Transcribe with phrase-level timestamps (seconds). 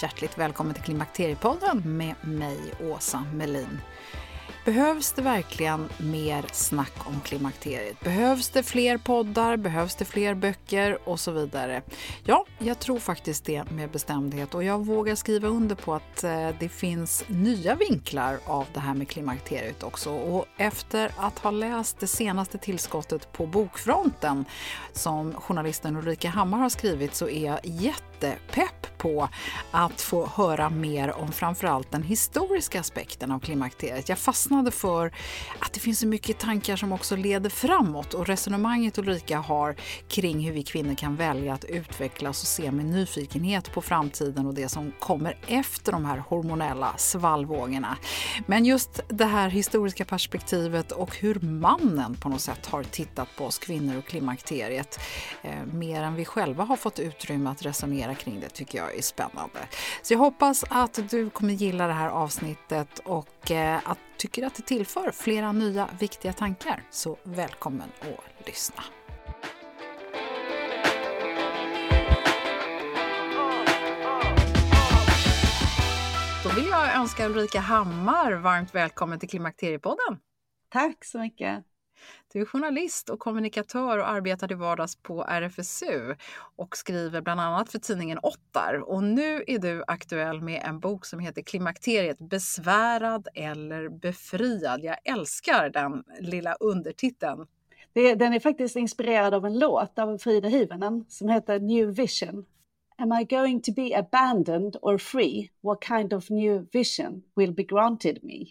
[0.00, 3.80] Hjärtligt välkommen till Klimakteriepodden med mig, Åsa Melin.
[4.64, 8.00] Behövs det verkligen mer snack om klimakteriet?
[8.00, 9.56] Behövs det fler poddar?
[9.56, 10.98] Behövs det fler böcker?
[11.08, 11.82] Och så vidare.
[12.24, 16.48] Ja, jag tror faktiskt det med bestämdhet och jag vågar skriva under på att eh,
[16.58, 20.10] det finns nya vinklar av det här med klimakteriet också.
[20.10, 24.44] Och efter att ha läst det senaste tillskottet på Bokfronten
[24.92, 27.60] som journalisten Ulrika Hammar har skrivit så är jag
[28.22, 29.28] jättepepp på
[29.70, 34.08] att få höra mer om framförallt den historiska aspekten av klimakteriet.
[34.08, 35.12] Jag fastnade för
[35.58, 39.76] att det finns så mycket tankar som också leder framåt och resonemanget Ulrika har
[40.08, 44.54] kring hur vi kvinnor kan välja att utvecklas och se med nyfikenhet på framtiden och
[44.54, 47.96] det som kommer efter de här hormonella svallvågorna.
[48.46, 53.44] Men just det här historiska perspektivet och hur mannen på något sätt har tittat på
[53.44, 55.00] oss kvinnor och klimakteriet
[55.42, 59.02] eh, mer än vi själva har fått utrymme att resonera kring det tycker jag är
[59.02, 59.58] spännande.
[60.02, 64.54] Så jag hoppas att du kommer gilla det här avsnittet och eh, att tycker att
[64.54, 66.82] det tillför flera nya viktiga tankar.
[66.90, 68.82] Så välkommen att lyssna.
[76.44, 80.18] Då vill jag önska Ulrika Hammar varmt välkommen till Klimakteriepodden.
[80.68, 81.71] Tack så mycket.
[82.32, 86.14] Du är journalist och kommunikatör och arbetar till vardags på RFSU
[86.56, 88.74] och skriver bland annat för tidningen Ottar.
[88.74, 94.84] Och nu är du aktuell med en bok som heter Klimakteriet besvärad eller befriad.
[94.84, 97.46] Jag älskar den lilla undertiteln.
[97.92, 102.44] Det, den är faktiskt inspirerad av en låt av Frida Hyvönen som heter New Vision.
[102.98, 105.50] Am I going to be abandoned or free?
[105.60, 108.46] What kind of new vision will be granted me?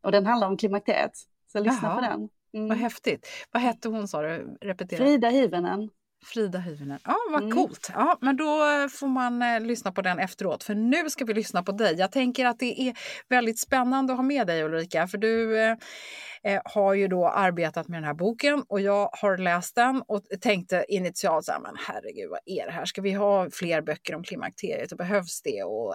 [0.00, 1.12] Och den handlar om klimakteriet.
[1.52, 1.94] Så lyssna Jaha.
[1.94, 2.28] på den.
[2.54, 2.68] Mm.
[2.68, 3.28] Vad häftigt.
[3.52, 4.56] Vad hette hon sa du?
[4.60, 4.98] Repetera.
[4.98, 5.90] Frida Hyvönen.
[6.26, 6.98] Frida Hyvönen.
[7.04, 7.54] Ja, vad Mm.
[7.56, 7.90] coolt.
[7.94, 8.58] Ja, men då
[8.92, 10.62] får man eh, lyssna på den efteråt.
[10.64, 11.94] För nu ska vi lyssna på dig.
[11.98, 12.94] Jag tänker att det är
[13.28, 15.06] väldigt spännande att ha med dig Ulrika.
[15.08, 15.76] För du eh,
[16.44, 20.22] eh, har ju då arbetat med den här boken och jag har läst den och
[20.40, 22.84] tänkte initialt så här, men herregud vad är det här?
[22.84, 25.62] Ska vi ha fler böcker om klimakteriet och behövs det?
[25.62, 25.94] Och,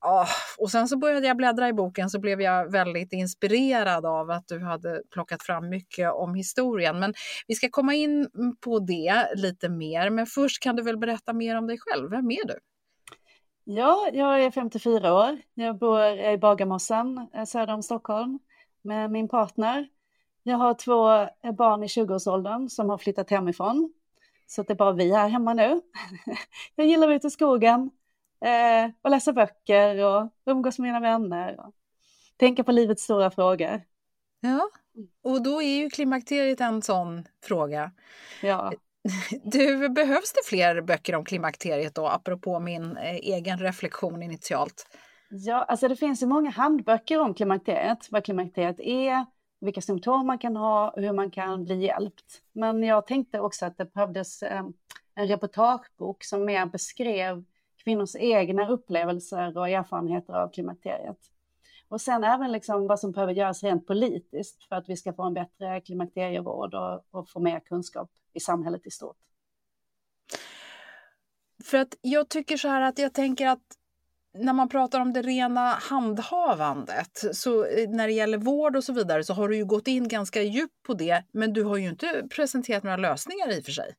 [0.00, 0.26] ja,
[0.58, 4.48] och sen så började jag bläddra i boken så blev jag väldigt inspirerad av att
[4.48, 6.98] du hade plockat fram mycket om historien.
[6.98, 7.14] Men
[7.46, 8.28] vi ska komma in
[8.64, 10.10] på det lite mer.
[10.10, 12.10] Men först kan du väl berätta mer om dig själv.
[12.10, 12.58] Vem är du?
[13.64, 15.38] Ja, jag är 54 år.
[15.54, 18.38] Jag bor i Bagarmossen eh, söder om Stockholm
[18.84, 19.88] med min partner.
[20.42, 23.92] Jag har två barn i 20-årsåldern som har flyttat hemifrån.
[24.46, 25.80] Så det är bara vi här hemma nu.
[26.74, 27.90] Jag gillar att vara ute i skogen
[28.44, 31.60] eh, och läsa böcker och umgås med mina vänner.
[31.60, 31.74] Och
[32.36, 33.82] tänka på livets stora frågor.
[34.40, 34.70] Ja,
[35.22, 37.90] och då är ju klimakteriet en sån fråga.
[38.42, 38.72] Ja.
[39.44, 44.86] Du, behövs det fler böcker om klimakteriet då, apropå min eh, egen reflektion initialt?
[45.36, 49.26] Ja, alltså det finns ju många handböcker om klimakteriet, vad klimakteriet är,
[49.60, 52.42] vilka symptom man kan ha och hur man kan bli hjälpt.
[52.52, 54.72] Men jag tänkte också att det behövdes ehm,
[55.14, 57.44] en reportagebok som mer beskrev
[57.84, 61.18] kvinnors egna upplevelser och erfarenheter av klimakteriet.
[61.88, 65.22] Och sen även liksom vad som behöver göras rent politiskt för att vi ska få
[65.22, 69.18] en bättre klimakterievård och, och få mer kunskap i samhället i stort.
[71.64, 73.78] För att jag tycker så här att jag tänker att
[74.34, 78.92] när man pratar om det rena handhavandet, så eh, när det gäller vård och så
[78.92, 81.88] vidare, så har du ju gått in ganska djupt på det, men du har ju
[81.88, 83.94] inte presenterat några lösningar i och för sig.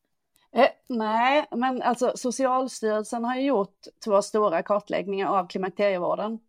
[0.52, 6.40] Eh, nej, men alltså Socialstyrelsen har ju gjort två stora kartläggningar av klimakterievården.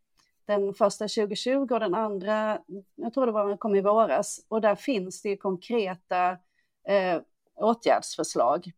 [0.46, 2.58] Den första 2020 och den andra,
[2.94, 4.40] jag tror det var, kom i våras.
[4.48, 6.30] Och där finns det ju konkreta
[6.88, 7.20] eh,
[7.56, 8.72] åtgärdsförslag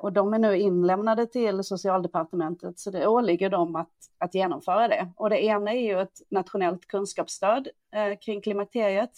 [0.00, 5.08] och de är nu inlämnade till Socialdepartementet, så det åligger dem att, att genomföra det.
[5.16, 9.10] Och det ena är ju ett nationellt kunskapsstöd eh, kring klimakteriet.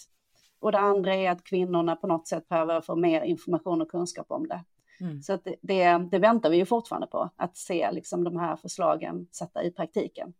[0.59, 4.25] Och det andra är att kvinnorna på något sätt behöver få mer information och kunskap
[4.29, 4.63] om det.
[5.01, 5.21] Mm.
[5.21, 9.63] Så det, det, väntar vi ju fortfarande på, att se liksom de här förslagen sätta
[9.63, 10.33] i praktiken.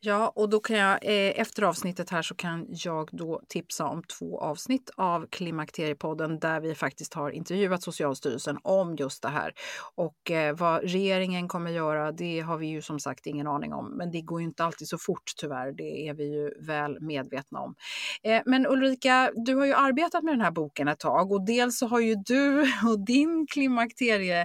[0.00, 4.02] Ja, och då kan jag eh, efter avsnittet här så kan jag då tipsa om
[4.02, 9.52] två avsnitt av Klimakteriepodden där vi faktiskt har intervjuat Socialstyrelsen om just det här.
[9.94, 13.96] Och eh, vad regeringen kommer göra, det har vi ju som sagt ingen aning om.
[13.96, 17.60] Men det går ju inte alltid så fort tyvärr, det är vi ju väl medvetna
[17.60, 17.74] om.
[18.22, 21.78] Eh, men Ulrika, du har ju arbetat med den här boken ett tag och dels
[21.78, 24.40] så har ju du och din klimakterie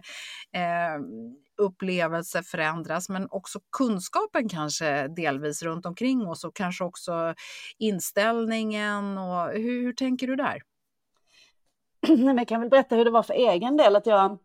[0.53, 0.99] eh,
[1.59, 7.33] upplevelse förändras men också kunskapen kanske delvis runt omkring oss och kanske också
[7.77, 9.17] inställningen.
[9.17, 10.61] Och hur, hur tänker du där?
[12.37, 13.95] Jag kan väl berätta hur det var för egen del.
[13.95, 14.37] att jag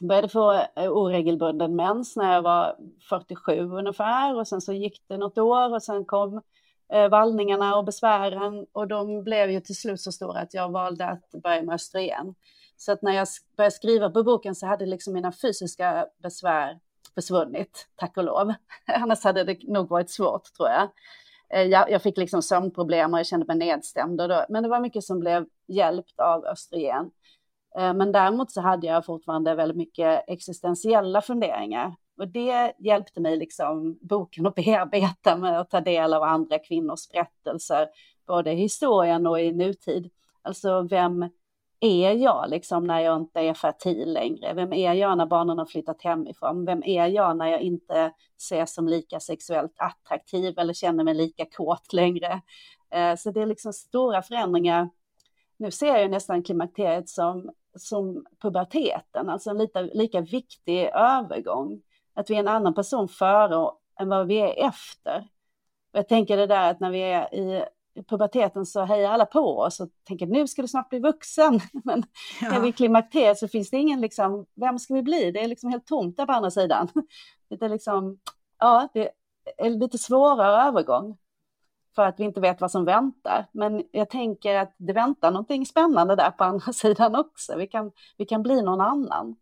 [0.00, 2.76] började få eh, oregelbunden mens när jag var
[3.08, 6.42] 47 ungefär och sen så gick det något år och sen kom
[6.92, 11.06] eh, vallningarna och besvären och de blev ju till slut så stora att jag valde
[11.06, 12.34] att börja med östrogen.
[12.76, 16.78] Så att när jag började skriva på boken så hade liksom mina fysiska besvär
[17.14, 18.54] försvunnit, tack och lov.
[18.86, 20.88] Annars hade det nog varit svårt tror jag.
[21.50, 24.20] Eh, jag, jag fick liksom sömnproblem och jag kände mig nedstämd.
[24.20, 27.10] Och då, men det var mycket som blev hjälpt av östrogen.
[27.78, 31.94] Eh, men däremot så hade jag fortfarande väldigt mycket existentiella funderingar.
[32.18, 37.08] Och det hjälpte mig liksom boken att bearbeta med att ta del av andra kvinnors
[37.08, 37.88] berättelser,
[38.26, 40.10] både i historien och i nutid.
[40.42, 41.28] Alltså vem
[41.80, 44.54] är jag liksom när jag inte är fertil längre?
[44.54, 46.64] Vem är jag när barnen har flyttat hemifrån?
[46.64, 51.44] Vem är jag när jag inte ses som lika sexuellt attraktiv eller känner mig lika
[51.44, 52.40] kåt längre?
[52.90, 54.90] Eh, så det är liksom stora förändringar.
[55.56, 61.82] Nu ser jag nästan klimakteriet som, som puberteten, alltså en lika, lika viktig övergång.
[62.14, 63.70] Att vi är en annan person före
[64.00, 65.28] än vad vi är efter.
[65.92, 67.64] Och jag tänker det där att när vi är i
[68.02, 71.60] puberteten så hejar alla på oss och tänker nu ska du snart bli vuxen.
[71.84, 72.02] Men
[72.42, 72.48] ja.
[72.50, 75.30] när vi klimakteriet så finns det ingen liksom, vem ska vi bli?
[75.30, 76.88] Det är liksom helt tomt där på andra sidan.
[77.48, 78.18] Det är liksom,
[78.58, 79.10] ja, det
[79.56, 81.16] är lite svårare övergång
[81.94, 83.46] för att vi inte vet vad som väntar.
[83.52, 87.56] Men jag tänker att det väntar någonting spännande där på andra sidan också.
[87.56, 89.36] Vi kan, vi kan bli någon annan.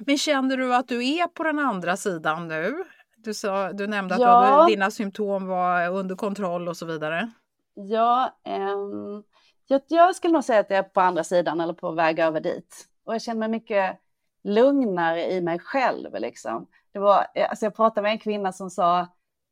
[0.00, 2.84] Men känner du att du är på den andra sidan nu?
[3.16, 4.66] Du, sa, du nämnde att ja.
[4.68, 7.30] dina symptom var under kontroll och så vidare.
[7.74, 9.24] Ja, um,
[9.66, 12.40] jag, jag skulle nog säga att jag är på andra sidan eller på väg över
[12.40, 12.88] dit.
[13.04, 13.98] Och jag känner mig mycket
[14.44, 16.14] lugnare i mig själv.
[16.14, 16.66] Liksom.
[16.92, 19.00] Det var, eh, alltså jag pratade med en kvinna som sa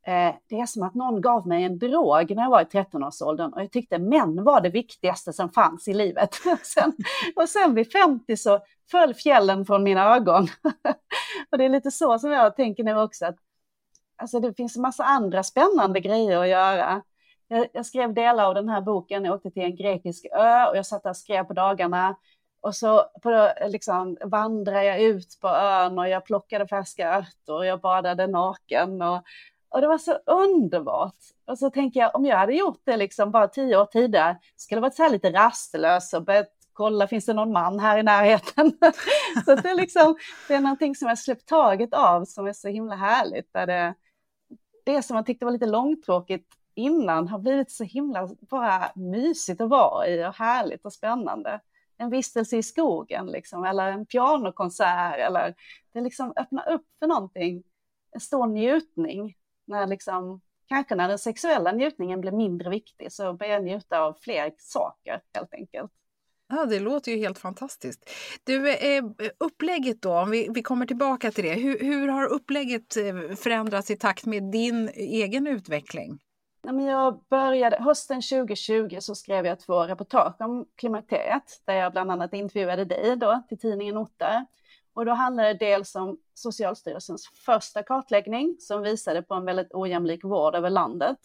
[0.06, 3.52] eh, det är som att någon gav mig en drog när jag var i 13-årsåldern
[3.52, 6.37] och jag tyckte män var det viktigaste som fanns i livet.
[6.52, 6.92] och, sen,
[7.37, 10.49] och sen vid 50 så föll fjällen från mina ögon.
[11.50, 13.37] och det är lite så som jag tänker nu också, att
[14.16, 17.02] alltså det finns en massa andra spännande grejer att göra.
[17.52, 20.76] Jag, jag, skrev delar av den här boken, jag åkte till en grekisk ö och
[20.76, 22.16] jag satt där och skrev på dagarna.
[22.61, 27.66] Och så på, liksom, vandrade jag ut på ön och jag plockade färska örter och
[27.66, 29.02] jag badade naken.
[29.02, 29.23] Och,
[29.69, 31.16] och det var så underbart.
[31.47, 34.80] Och så tänker jag, om jag hade gjort det liksom bara tio år tidigare, skulle
[34.80, 38.73] varit så här lite rastlös och börjat kolla, finns det någon man här i närheten?
[39.45, 40.16] så det är liksom,
[40.49, 43.52] det är någonting som jag släppt taget av som är så himla härligt.
[43.52, 43.95] Där det,
[44.85, 49.68] det som man tyckte var lite långtråkigt innan har blivit så himla bara mysigt att
[49.68, 51.60] vara i och härligt och spännande.
[51.99, 55.54] En vistelse i skogen liksom, eller en pianokonsert eller
[55.92, 57.62] det liksom öppnar upp för någonting,
[58.12, 59.37] en stor njutning.
[59.66, 64.16] När liksom, kanske när den sexuella njutningen blir mindre viktig så börjar jag njuta av
[64.20, 65.92] fler saker helt enkelt.
[66.52, 68.10] Ja, det låter ju helt fantastiskt.
[68.44, 69.04] Du, eh,
[69.38, 71.54] upplägget då, om vi, vi kommer tillbaka till det.
[71.54, 76.18] Hur, hur har upplägget eh, förändrats i takt med din egen utveckling?
[76.62, 82.35] Jag började, hösten 2020 så skrev jag två reportage om klimakteriet där jag bland annat
[82.35, 84.47] intervjuade dig då till tidningen Otter.
[84.93, 90.25] Och då handlade det dels om Socialstyrelsens första kartläggning som visade på en väldigt ojämlik
[90.25, 91.19] vård över landet.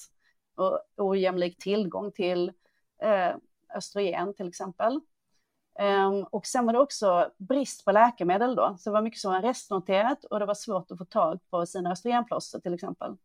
[0.55, 2.51] och ojämlik tillgång till
[3.01, 3.35] eh,
[3.75, 4.99] östrogen till exempel.
[5.79, 9.31] Um, och sen var det också brist på läkemedel då, så det var mycket som
[9.31, 13.15] var restnoterat och det var svårt att få tag på sina östrogenplåster till exempel.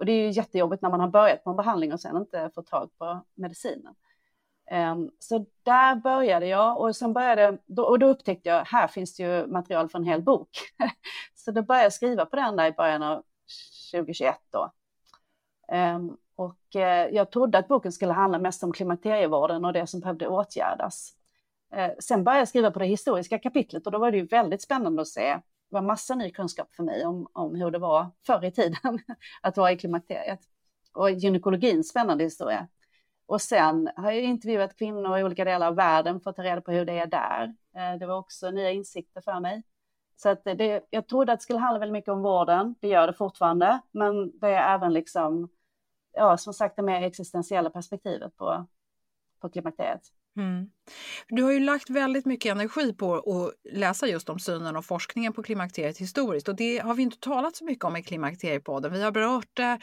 [0.00, 2.50] Och det är ju jättejobbigt när man har börjat på en behandling och sen inte
[2.54, 3.94] får tag på medicinen.
[4.70, 9.16] Um, så där började jag och sen började, då, och då upptäckte jag, här finns
[9.16, 10.48] det ju material för en hel bok.
[11.34, 13.22] så då började jag skriva på den där i början av
[13.92, 14.72] 2021 då.
[15.72, 16.82] Um, och uh,
[17.14, 21.14] jag trodde att boken skulle handla mest om klimakterievården och det som behövde åtgärdas.
[21.76, 24.62] Uh, sen började jag skriva på det historiska kapitlet och då var det ju väldigt
[24.62, 25.40] spännande att se.
[25.70, 28.78] Det var massa ny kunskap för mig om, om hur det var förr i tiden
[29.42, 30.40] att vara i klimakteriet.
[30.92, 32.68] Och gynekologins spännande historia.
[33.26, 36.60] Och sen har jag intervjuat kvinnor i olika delar av världen för att ta reda
[36.60, 37.54] på hur det är där.
[37.76, 39.62] Eh, det var också nya insikter för mig.
[40.16, 43.06] Så att det, jag trodde att det skulle handla väldigt mycket om vården, det gör
[43.06, 45.48] det fortfarande, men det är även liksom,
[46.12, 48.66] ja, som sagt det mer existentiella perspektivet på,
[49.40, 50.02] på klimakteriet.
[50.36, 50.70] Mm.
[51.28, 55.32] Du har ju lagt väldigt mycket energi på att läsa just om synen och forskningen
[55.32, 58.92] på klimakteriet historiskt och det har vi inte talat så mycket om i Klimakteriepodden.
[58.92, 59.78] Vi har berört det,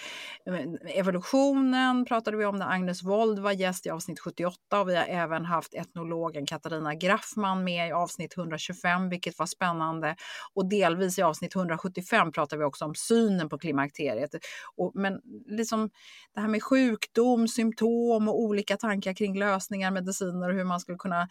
[0.96, 5.04] evolutionen pratade vi om när Agnes Wold var gäst i avsnitt 78 och vi har
[5.04, 10.16] även haft etnologen Katarina Graffman med i avsnitt 125 vilket var spännande
[10.54, 14.32] och delvis i avsnitt 175 pratar vi också om synen på klimakteriet.
[14.76, 15.90] Och, men liksom
[16.36, 19.92] det här med sjukdom, symptom och olika tankar kring lösningar,
[20.38, 21.22] mediciner och hur man skulle kunna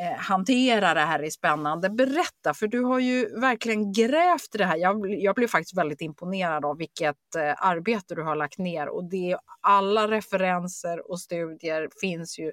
[0.00, 1.90] eh, hantera det här är spännande.
[1.90, 4.76] Berätta, för du har ju verkligen grävt det här.
[4.76, 9.04] Jag, jag blev faktiskt väldigt imponerad av vilket eh, arbete du har lagt ner och
[9.04, 12.52] det, alla referenser och studier finns ju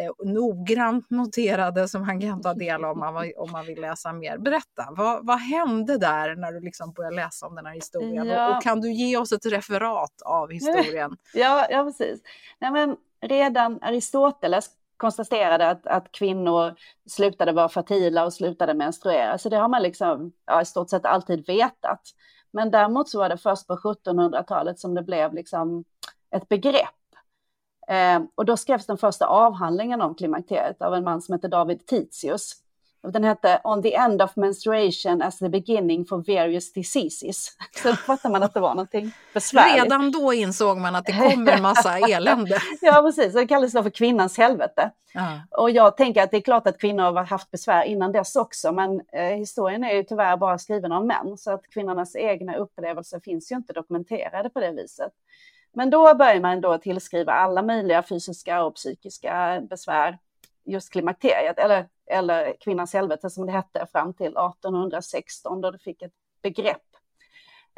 [0.00, 4.12] eh, noggrant noterade som man kan ta del av om man, om man vill läsa
[4.12, 4.38] mer.
[4.38, 8.26] Berätta, vad, vad hände där när du liksom började läsa om den här historien?
[8.26, 8.48] Ja.
[8.48, 11.16] Och, och, kan du ge oss ett referat av historien?
[11.34, 12.20] Ja, ja precis.
[12.60, 14.70] Nej, men redan Aristoteles
[15.04, 16.74] konstaterade att, att kvinnor
[17.10, 19.38] slutade vara fertila och slutade menstruera.
[19.38, 22.00] Så det har man liksom ja, i stort sett alltid vetat.
[22.50, 25.84] Men däremot så var det först på 1700-talet som det blev liksom
[26.30, 27.04] ett begrepp.
[27.88, 31.86] Eh, och då skrevs den första avhandlingen om klimakteriet av en man som heter David
[31.86, 32.52] Titius.
[33.12, 37.56] Den hette On the end of menstruation as the beginning for various diseases.
[37.82, 39.84] Så fattar man att det var någonting besvärligt.
[39.84, 42.58] Redan då insåg man att det kommer en massa elände.
[42.80, 43.32] ja, precis.
[43.32, 44.90] Det kallades då för kvinnans helvete.
[45.14, 45.40] Ja.
[45.50, 48.72] Och jag tänker att det är klart att kvinnor har haft besvär innan dess också,
[48.72, 53.20] men eh, historien är ju tyvärr bara skriven av män, så att kvinnornas egna upplevelser
[53.20, 55.12] finns ju inte dokumenterade på det viset.
[55.72, 60.18] Men då börjar man då tillskriva alla möjliga fysiska och psykiska besvär
[60.64, 66.02] just klimakteriet, eller, eller kvinnans helvete som det hette fram till 1816 då det fick
[66.02, 66.82] ett begrepp.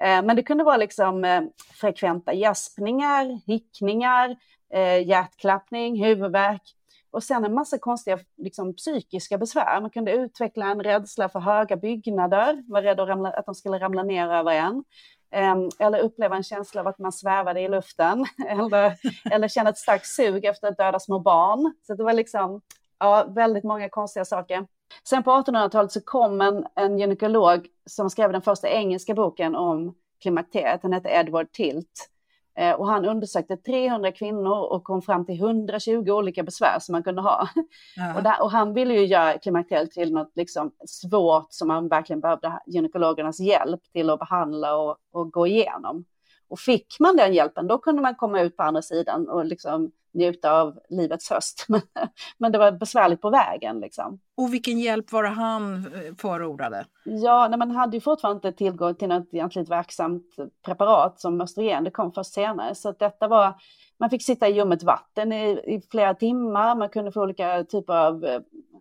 [0.03, 1.43] Eh, men det kunde vara liksom eh,
[1.81, 4.37] frekventa gäspningar, hickningar,
[4.73, 6.63] eh, hjärtklappning, huvudvärk
[7.11, 9.81] och sen en massa konstiga liksom, psykiska besvär.
[9.81, 13.79] Man kunde utveckla en rädsla för höga byggnader, var rädd att, ramla, att de skulle
[13.79, 14.85] ramla ner över en.
[15.31, 18.93] Ehm, eller uppleva en känsla av att man svävade i luften eller,
[19.31, 21.75] eller känna ett starkt sug efter att döda små barn.
[21.83, 22.61] Så det var liksom
[22.99, 24.67] ja, väldigt många konstiga saker.
[25.09, 29.95] Sen på 1800-talet så kom en, en gynekolog som skrev den första engelska boken om
[30.23, 30.83] klimakteriet.
[30.83, 32.11] Han hette Edward Tilt.
[32.59, 37.03] Eh, och han undersökte 300 kvinnor och kom fram till 120 olika besvär som man
[37.03, 37.49] kunde ha.
[37.97, 38.17] Ja.
[38.17, 42.21] Och, där, och, han ville ju göra klimakteriet till något liksom svårt som man verkligen
[42.21, 46.05] behövde gynekologernas hjälp till att behandla och, och gå igenom.
[46.49, 49.93] Och fick man den hjälpen, då kunde man komma ut på andra sidan och liksom
[50.17, 51.67] njuta av livets höst.
[52.39, 53.81] Men, det var besvärligt på vägen.
[53.81, 54.21] Liksom.
[54.37, 56.87] Och vilken hjälp var det han eh, förordade?
[57.05, 61.85] Ja, nej, man hade ju fortfarande inte tillgång till något egentligen verksamt preparat som östrogen.
[61.85, 62.75] Det kom först senare.
[62.75, 63.55] Så detta var,
[63.99, 66.77] man fick sitta i ljummet vatten i, i, flera timmar.
[66.77, 68.25] Man kunde få olika typer av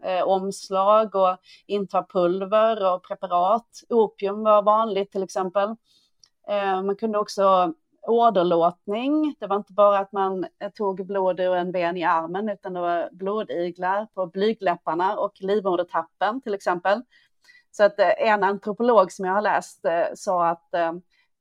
[0.04, 1.38] eh, omslag och
[1.68, 3.68] inta pulver och preparat.
[3.90, 5.70] Opium var vanligt till exempel.
[6.48, 7.74] Eh, man kunde också
[8.08, 9.36] åderlåtning.
[9.40, 12.74] Det var inte bara att man eh, tog blod ur en ben i armen, utan
[12.74, 17.02] det var blodiglar på blygläpparna och livmodertappen till exempel.
[17.72, 20.94] Så att eh, en antropolog som jag har läst eh, sa att eh,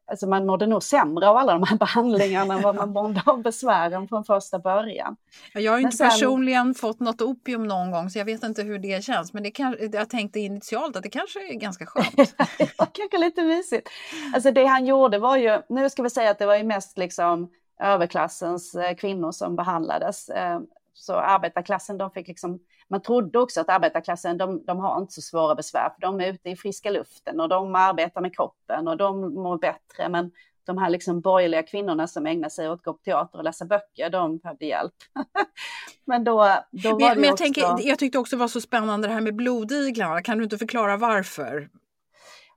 [0.06, 3.42] alltså man mådde nog sämre av alla de här behandlingarna än vad man mådde av
[3.42, 5.16] besvären från första början.
[5.54, 6.10] Jag har inte sen...
[6.10, 9.50] personligen fått något opium någon gång så jag vet inte hur det känns men det
[9.50, 12.16] kan, jag tänkte initialt att det kanske är ganska skönt.
[12.58, 13.88] det var kanske lite mysigt.
[14.34, 16.98] Alltså det han gjorde var ju, nu ska vi säga att det var ju mest
[16.98, 20.28] liksom överklassens eh, kvinnor som behandlades.
[20.28, 20.60] Eh,
[20.94, 22.58] så arbetarklassen, de fick liksom,
[22.90, 26.32] man trodde också att arbetarklassen, de, de har inte så svåra besvär, för de är
[26.32, 30.08] ute i friska luften och de arbetar med kroppen och de mår bättre.
[30.08, 30.30] Men
[30.66, 33.64] de här liksom borgerliga kvinnorna som ägnar sig åt att gå på teater och läsa
[33.64, 34.94] böcker, de behövde hjälp.
[36.04, 37.44] men då, då var men, det men jag, också...
[37.44, 40.22] tänker, jag tyckte också det var så spännande det här med blodiglarna.
[40.22, 41.68] Kan du inte förklara varför?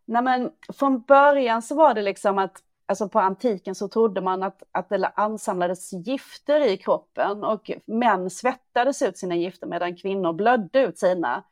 [0.06, 4.44] Nej, men från början så var det liksom att alltså på antiken så trodde man
[4.44, 10.34] att, att det ansamlades gifter i kroppen och män svettades ut sina gifter medan kvinnor
[10.34, 11.44] blödde ut sina.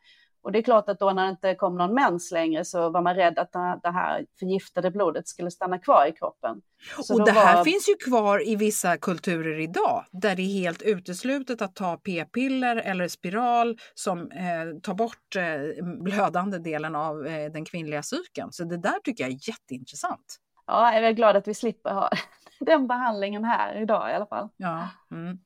[0.45, 3.01] Och det är klart att då när det inte kom någon mens längre så var
[3.01, 3.51] man rädd att
[3.83, 6.61] det här förgiftade blodet skulle stanna kvar i kroppen.
[7.03, 7.63] Så och det här var...
[7.63, 12.75] finns ju kvar i vissa kulturer idag där det är helt uteslutet att ta p-piller
[12.75, 18.51] eller spiral som eh, tar bort eh, blödande delen av eh, den kvinnliga cykeln.
[18.51, 20.39] Så det där tycker jag är jätteintressant.
[20.67, 22.09] Ja, jag är glad att vi slipper ha
[22.59, 24.49] den behandlingen här idag i alla fall.
[24.57, 24.87] Ja.
[25.11, 25.39] Mm.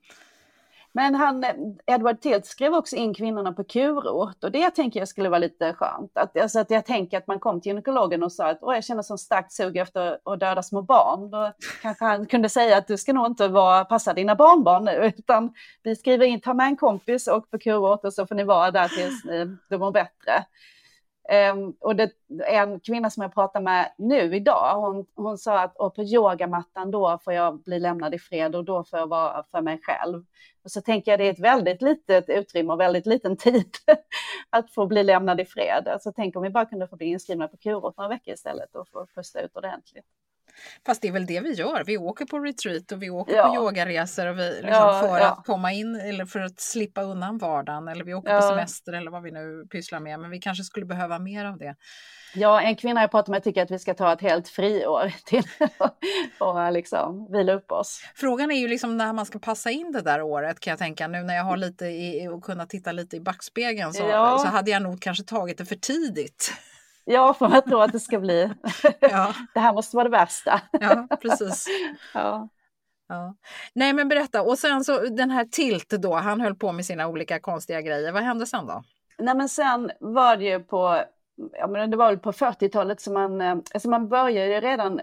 [0.91, 1.45] Men han,
[1.85, 5.73] Edward Tilt skrev också in kvinnorna på kurort och det tänker jag skulle vara lite
[5.73, 6.17] skönt.
[6.17, 9.01] Att, alltså att jag tänker att man kom till gynekologen och sa att jag känner
[9.01, 11.31] så starkt sug efter att döda små barn.
[11.31, 15.13] Då kanske han kunde säga att du ska nog inte vara, passa dina barnbarn nu
[15.17, 18.43] utan vi skriver in, ta med en kompis och på kurort och så får ni
[18.43, 19.23] vara där tills
[19.69, 20.45] du mår bättre.
[21.53, 22.11] Um, och det,
[22.47, 26.91] en kvinna som jag pratar med nu idag, hon, hon sa att och på yogamattan
[26.91, 30.25] då får jag bli lämnad i fred och då får jag vara för mig själv.
[30.63, 33.69] Och så tänker jag det är ett väldigt litet utrymme och väldigt liten tid
[34.49, 35.87] att få bli lämnad i fred.
[35.87, 38.87] Alltså tänk om vi bara kunde få bli inskrivna på kurort några veckor istället och
[38.89, 40.05] få pusta ut ordentligt.
[40.85, 41.83] Fast det är väl det vi gör.
[41.85, 43.47] Vi åker på retreat och vi åker ja.
[43.47, 45.31] på yogaresor och vi, liksom, ja, för ja.
[45.31, 49.11] att komma in eller för att slippa undan vardagen eller vi åker på semester eller
[49.11, 50.19] vad vi nu pysslar med.
[50.19, 51.75] Men vi kanske skulle behöva mer av det.
[52.33, 55.43] Ja, en kvinna jag pratar med tycker att vi ska ta ett helt friår till
[56.39, 58.01] att liksom vila upp oss.
[58.15, 61.07] Frågan är ju liksom när man ska passa in det där året kan jag tänka.
[61.07, 64.03] Nu när jag har lite i, och kunna titta lite i backspegeln så,
[64.39, 66.53] så hade jag nog kanske tagit det för tidigt.
[67.11, 68.49] Ja, för jag tror att det ska bli.
[68.99, 69.33] Ja.
[69.53, 70.61] det här måste vara det värsta.
[70.71, 71.67] ja, precis.
[72.13, 72.49] Ja.
[73.07, 73.35] Ja.
[73.73, 74.41] Nej, men berätta.
[74.41, 78.11] Och sen så den här Tilt då, han höll på med sina olika konstiga grejer.
[78.11, 78.83] Vad hände sen då?
[79.17, 81.01] Nej, men sen var det ju på,
[81.51, 85.01] ja men det var väl på 40-talet som man, alltså man började redan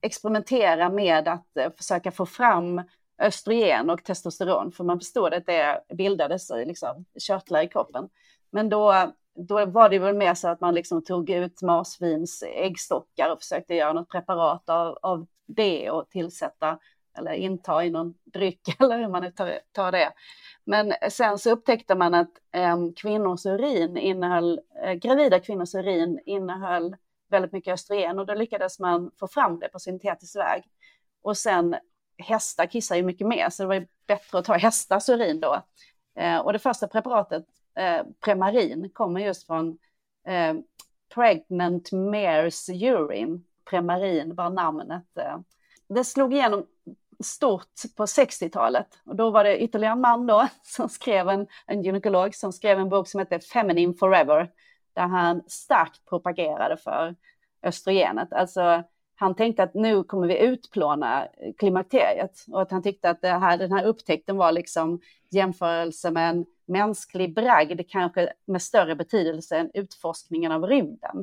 [0.00, 2.82] experimentera med att eh, försöka få fram
[3.18, 8.08] östrogen och testosteron, för man förstod att det bildades i liksom, körtlar i kroppen.
[8.50, 13.32] Men då då var det väl mer så att man liksom tog ut marsvins äggstockar
[13.32, 16.78] och försökte göra något preparat av, av det och tillsätta
[17.18, 20.12] eller inta i någon dryck eller hur man nu tar, tar det.
[20.64, 26.96] Men sen så upptäckte man att äm, kvinnors urin innehöll, äh, gravida kvinnors urin innehöll
[27.30, 30.62] väldigt mycket östrogen och då lyckades man få fram det på syntetisk väg.
[31.22, 31.76] Och sen
[32.18, 35.62] hästar kissar ju mycket mer så det var ju bättre att ta hästars urin då.
[36.18, 37.44] Eh, och det första preparatet
[37.78, 39.78] eh, Premarin kommer just från
[40.26, 40.54] eh,
[41.14, 43.40] Pregnant Mares Urine.
[43.70, 45.18] Premarin var namnet.
[45.18, 45.38] Eh.
[45.88, 46.66] Det slog igenom
[47.24, 51.82] stort på 60-talet och då var det ytterligare en man då som skrev en, en
[51.82, 54.50] gynekolog som skrev en bok som hette Feminine Forever
[54.92, 57.14] där han starkt propagerade för
[57.62, 58.32] östrogenet.
[58.32, 58.82] Alltså
[59.14, 63.28] han tänkte att nu kommer vi utplåna eh, klimakteriet och att han tyckte att det
[63.28, 69.56] här, den här upptäckten var liksom jämförelse med en mänsklig bragd, kanske med större betydelse
[69.56, 71.22] än utforskningen av rymden.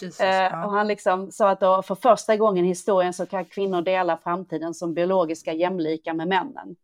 [0.00, 0.66] Jesus, eh, ja.
[0.66, 4.18] och han liksom sa att då, för första gången i historien så kan kvinnor dela
[4.18, 6.76] framtiden som biologiska jämlika med männen.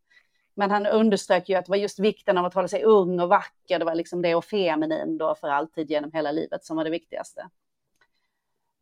[0.56, 3.28] Men han underströk ju att det var just vikten av att hålla sig ung och
[3.28, 6.84] vacker, det var liksom det och feminin då för alltid genom hela livet som var
[6.84, 7.48] det viktigaste.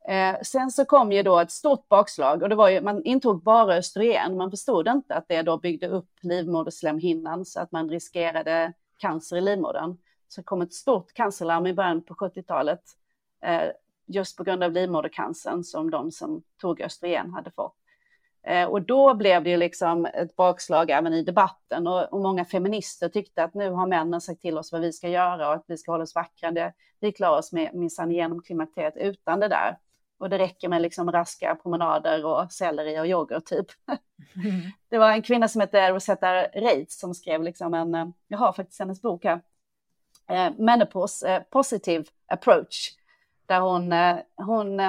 [0.09, 3.43] Eh, sen så kom ju då ett stort bakslag och det var ju, man intog
[3.43, 4.37] bara östrogen.
[4.37, 9.41] Man förstod inte att det då byggde upp livmoderslemhinnan så att man riskerade cancer i
[9.41, 9.97] livmodern.
[10.29, 12.83] Så det kom ett stort cancerlarm i början på 70-talet
[13.45, 13.71] eh,
[14.07, 17.77] just på grund av livmodercancern som de som tog östrogen hade fått.
[18.47, 22.45] Eh, och då blev det ju liksom ett bakslag även i debatten och, och, många
[22.45, 25.65] feminister tyckte att nu har männen sagt till oss vad vi ska göra och att
[25.67, 26.51] vi ska hålla oss vackra.
[26.51, 29.79] Det, vi klarar oss med minsann genom klimakteriet utan det där.
[30.23, 33.67] Och det räcker med liksom raska promenader och selleri och yoghurt typ.
[34.45, 34.61] Mm.
[34.89, 38.53] Det var en kvinna som hette Rosetta Reitz som skrev liksom en, eh, jag har
[38.53, 39.41] faktiskt hennes bok här,
[40.29, 42.91] eh, Menopause eh, Positive Approach,
[43.47, 44.81] där hon, eh, hon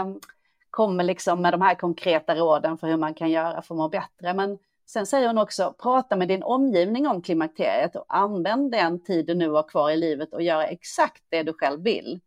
[0.69, 3.89] kommer liksom med de här konkreta råden för hur man kan göra för att må
[3.89, 4.33] bättre.
[4.33, 9.25] Men sen säger hon också, prata med din omgivning om klimakteriet och använd den tid
[9.25, 12.19] du nu har kvar i livet och göra exakt det du själv vill.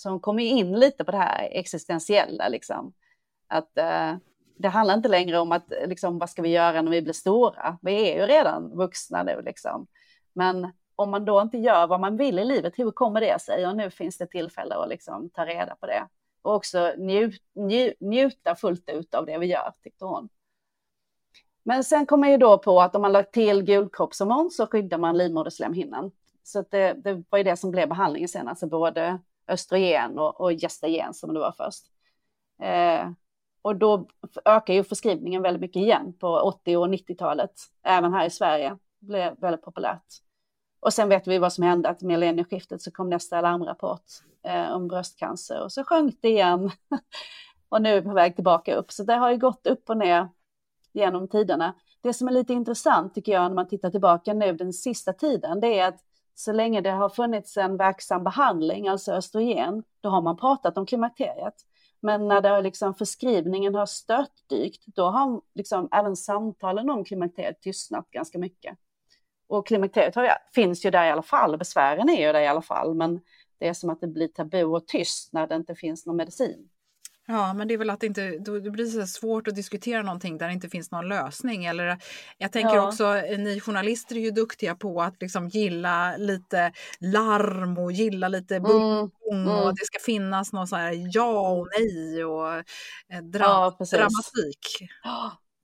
[0.00, 2.92] Så hon kommer in lite på det här existentiella, liksom.
[3.46, 4.16] Att eh,
[4.56, 7.12] det handlar inte längre om att, eh, liksom, vad ska vi göra när vi blir
[7.12, 7.78] stora?
[7.82, 9.86] Vi är ju redan vuxna nu, liksom.
[10.32, 13.66] Men om man då inte gör vad man vill i livet, hur kommer det sig?
[13.66, 16.08] Och nu finns det tillfälle att liksom ta reda på det.
[16.42, 20.28] och också nju, nju, njuta fullt ut av det vi gör, tyckte hon.
[21.62, 24.98] Men sen kom jag ju då på att om man lagt till gulkroppshormon så skyddar
[24.98, 26.10] man livmoderslemhinnan.
[26.42, 29.18] Så det, det, var ju det som blev behandlingen sen, alltså både
[29.50, 31.84] östrogen och, och gestagen som det var först.
[32.62, 33.10] Eh,
[33.62, 34.08] och då
[34.44, 38.76] ökar ju förskrivningen väldigt mycket igen på 80 och 90-talet, även här i Sverige.
[39.00, 40.06] Det blev väldigt populärt.
[40.80, 44.04] Och sen vet vi vad som hände, att millennieskiftet så kom nästa larmrapport
[44.42, 46.70] eh, om bröstcancer och så sjönk det igen.
[47.68, 48.92] och nu är vi på väg tillbaka upp.
[48.92, 50.28] Så det har ju gått upp och ner
[50.92, 51.74] genom tiderna.
[52.00, 55.60] Det som är lite intressant tycker jag när man tittar tillbaka nu den sista tiden,
[55.60, 56.00] det är att
[56.34, 60.86] så länge det har funnits en verksam behandling, alltså östrogen, då har man pratat om
[60.86, 61.54] klimakteriet.
[62.00, 67.60] Men när det har liksom förskrivningen har störtdykt, då har liksom även samtalen om klimakteriet
[67.60, 68.78] tystnat ganska mycket.
[69.46, 72.62] Och klimakteriet har, finns ju där i alla fall, besvären är ju där i alla
[72.62, 73.20] fall, men
[73.58, 76.68] det är som att det blir tabu och tyst när det inte finns någon medicin.
[77.30, 80.02] Ja, men det är väl att det inte då det blir så svårt att diskutera
[80.02, 81.64] någonting där det inte finns någon lösning.
[81.64, 81.98] Eller,
[82.38, 82.88] jag tänker ja.
[82.88, 88.28] också, eh, ni journalister är ju duktiga på att liksom gilla lite larm och gilla
[88.28, 88.70] lite mm.
[88.70, 89.48] bum mm.
[89.48, 94.88] och det ska finnas någon så här ja och nej och eh, dra ja, dramatik.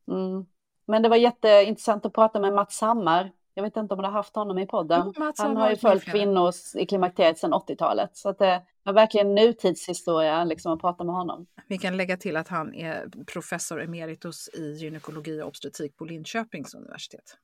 [0.09, 0.47] Mm.
[0.87, 4.13] Men det var jätteintressant att prata med Mats Hammar jag vet inte om du har
[4.13, 5.01] haft honom i podden.
[5.01, 8.11] Mm, han har ju följt kvinnor i klimakteriet sedan 80-talet.
[8.17, 11.47] Så att det var verkligen nutidshistoria liksom, att prata med honom.
[11.69, 16.75] Vi kan lägga till att han är professor emeritus i gynekologi och obstetrik på Linköpings
[16.75, 17.37] universitet.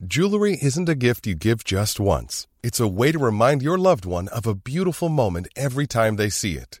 [0.00, 2.46] Jewelry isn't a gift you give just once.
[2.62, 6.30] It's a way to remind your loved one of a beautiful moment every time they
[6.30, 6.80] see it.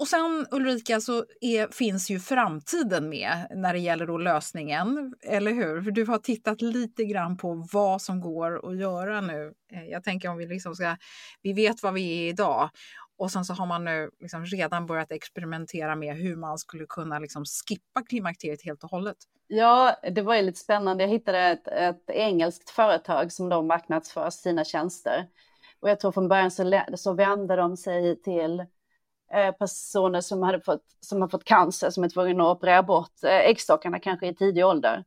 [0.00, 5.52] Och sen Ulrika så är, finns ju framtiden med när det gäller då lösningen, eller
[5.52, 5.82] hur?
[5.82, 9.54] För du har tittat lite grann på vad som går att göra nu.
[9.72, 10.96] Eh, jag tänker om vi liksom ska,
[11.42, 12.70] vi vet vad vi är idag
[13.18, 17.18] och sen så har man nu liksom redan börjat experimentera med hur man skulle kunna
[17.18, 19.16] liksom skippa klimakteriet helt och hållet.
[19.46, 21.04] Ja, det var ju lite spännande.
[21.04, 25.26] Jag hittade ett, ett engelskt företag som de marknadsför sina tjänster.
[25.80, 28.64] Och jag tror från början så, så vände de sig till
[29.34, 33.24] Eh, personer som, hade fått, som har fått cancer som är tvungna att operera bort
[33.24, 35.04] eh, äggstockarna kanske i tidig ålder.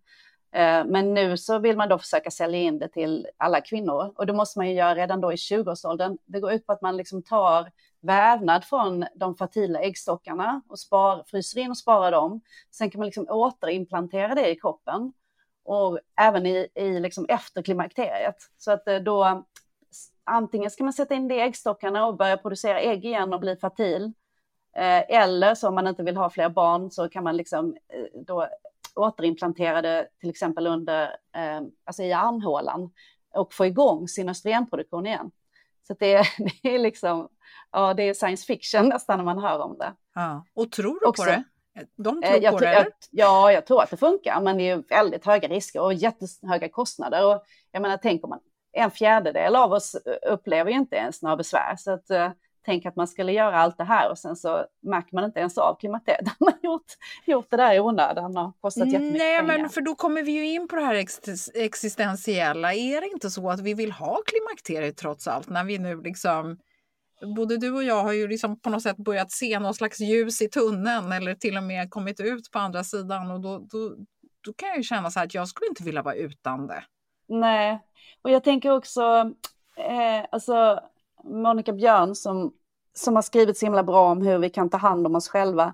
[0.51, 4.25] Eh, men nu så vill man då försöka sälja in det till alla kvinnor och
[4.25, 6.17] det måste man ju göra redan då i 20-årsåldern.
[6.25, 11.23] Det går ut på att man liksom tar vävnad från de fertila äggstockarna och spar,
[11.27, 12.41] fryser in och sparar dem.
[12.71, 15.13] Sen kan man liksom återimplantera det i kroppen
[15.65, 18.35] och även i, i liksom efter klimakteriet.
[18.57, 19.43] Så att då
[20.23, 23.55] antingen ska man sätta in det i äggstockarna och börja producera ägg igen och bli
[23.55, 24.13] fertil.
[24.75, 28.21] Eh, eller så om man inte vill ha fler barn så kan man liksom eh,
[28.25, 28.47] då
[28.95, 31.03] återimplantera det till exempel under,
[31.35, 32.91] eh, alltså i armhålan
[33.33, 35.31] och få igång sin östrogenproduktion igen.
[35.87, 36.27] Så det är,
[36.63, 37.29] det är liksom,
[37.71, 39.93] ja det är science fiction nästan när man hör om det.
[40.15, 40.45] Ja.
[40.53, 41.43] Och tror du Också, på det?
[41.95, 42.73] De tror jag, på det?
[42.73, 46.69] jag, ja, jag tror att det funkar, men det är väldigt höga risker och jättehöga
[46.69, 47.25] kostnader.
[47.25, 48.39] Och jag menar, tänk om man,
[48.73, 49.95] en fjärdedel av oss
[50.27, 51.75] upplever ju inte ens några besvär.
[51.75, 52.31] Så att, eh,
[52.65, 55.57] tänk att man skulle göra allt det här och sen så märker man inte ens
[55.57, 56.25] av klimakteriet.
[56.39, 56.85] Man har gjort,
[57.25, 59.57] gjort det där i onödan och kostat jättemycket Nej, pengar.
[59.57, 62.73] men för då kommer vi ju in på det här ex- existentiella.
[62.73, 66.57] Är det inte så att vi vill ha klimakteriet trots allt när vi nu liksom
[67.35, 70.41] Både du och jag har ju liksom på något sätt börjat se någon slags ljus
[70.41, 73.95] i tunneln eller till och med kommit ut på andra sidan och då, då,
[74.45, 76.83] då kan jag ju känna så här att jag skulle inte vilja vara utan det.
[77.33, 77.79] Nej,
[78.21, 79.01] och jag tänker också,
[79.75, 80.79] eh, alltså
[81.23, 82.53] Monica Björn som,
[82.93, 85.73] som har skrivit så himla bra om hur vi kan ta hand om oss själva.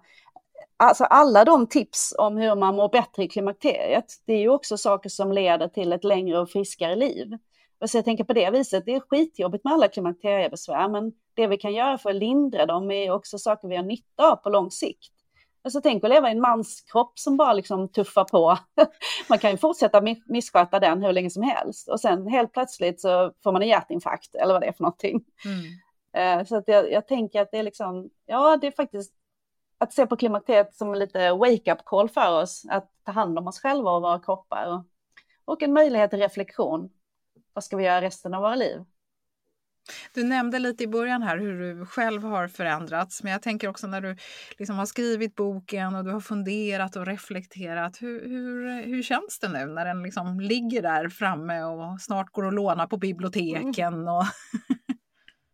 [0.77, 4.77] Alltså alla de tips om hur man mår bättre i klimakteriet, det är ju också
[4.77, 7.37] saker som leder till ett längre och friskare liv.
[7.79, 11.47] Och så jag tänker på det viset, det är skitjobbigt med alla klimakteriebesvär, men det
[11.47, 14.49] vi kan göra för att lindra dem är också saker vi har nytta av på
[14.49, 15.13] lång sikt.
[15.69, 18.57] Alltså tänk att leva i en manskropp som bara liksom tuffar på.
[19.29, 23.33] Man kan ju fortsätta missköta den hur länge som helst och sen helt plötsligt så
[23.43, 25.23] får man en hjärtinfarkt eller vad det är för någonting.
[25.45, 26.39] Mm.
[26.39, 29.13] Eh, Så att jag, jag tänker att det är liksom, ja det är faktiskt
[29.77, 33.59] att se på klimakteriet som lite wake-up call för oss, att ta hand om oss
[33.59, 34.83] själva och våra kroppar och,
[35.45, 36.89] och en möjlighet till reflektion.
[37.53, 38.85] Vad ska vi göra resten av våra liv?
[40.13, 43.87] Du nämnde lite i början här hur du själv har förändrats, men jag tänker också
[43.87, 44.15] när du
[44.57, 48.01] liksom har skrivit boken och du har funderat och reflekterat.
[48.01, 52.47] Hur, hur, hur känns det nu när den liksom ligger där framme och snart går
[52.47, 54.07] att låna på biblioteken?
[54.07, 54.23] Och...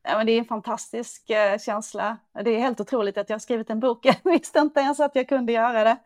[0.07, 2.17] Ja, men det är en fantastisk eh, känsla.
[2.43, 4.05] Det är helt otroligt att jag har skrivit en bok.
[4.05, 5.97] Jag visste inte ens att jag kunde göra det.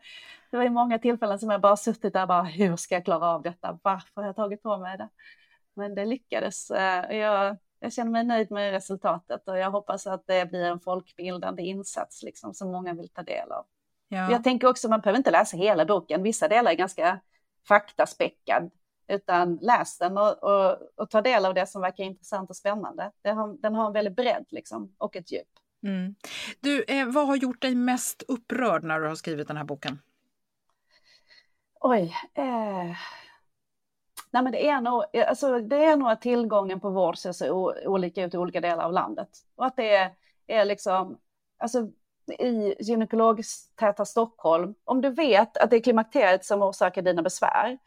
[0.50, 3.26] Det var i många tillfällen som jag bara suttit där bara, hur ska jag klara
[3.26, 3.78] av detta?
[3.82, 5.08] Varför har jag tagit på mig det?
[5.76, 6.70] Men det lyckades.
[6.70, 10.80] Eh, Jag, jag känner mig nöjd med resultatet och jag hoppas att det blir en
[10.80, 13.66] folkbildande insats liksom, som många vill ta del av.
[14.08, 14.30] Ja.
[14.30, 16.22] Jag tänker också, man behöver inte läsa hela boken.
[16.22, 17.20] Vissa delar är ganska
[17.68, 18.70] faktaspäckad.
[19.08, 23.12] Utan läs den och, och, och ta del av det som verkar intressant och spännande.
[23.24, 25.48] Har, den har en väldigt bredd liksom, och ett djup.
[25.82, 26.14] Mm.
[26.60, 29.98] Du, eh, vad har gjort dig mest upprörd när du har skrivit den här boken?
[31.80, 32.14] Oj.
[32.34, 32.96] Eh...
[34.30, 37.32] Nej, men det, är nog, eh, alltså, det är nog att tillgången på vård ser
[37.32, 39.28] så olika ut i olika delar av landet.
[39.56, 40.10] Och att det är,
[40.46, 41.18] är liksom,
[41.58, 41.88] alltså
[42.38, 47.78] i gynekologtäta Stockholm, om du vet att det är klimakteriet som orsakar dina besvär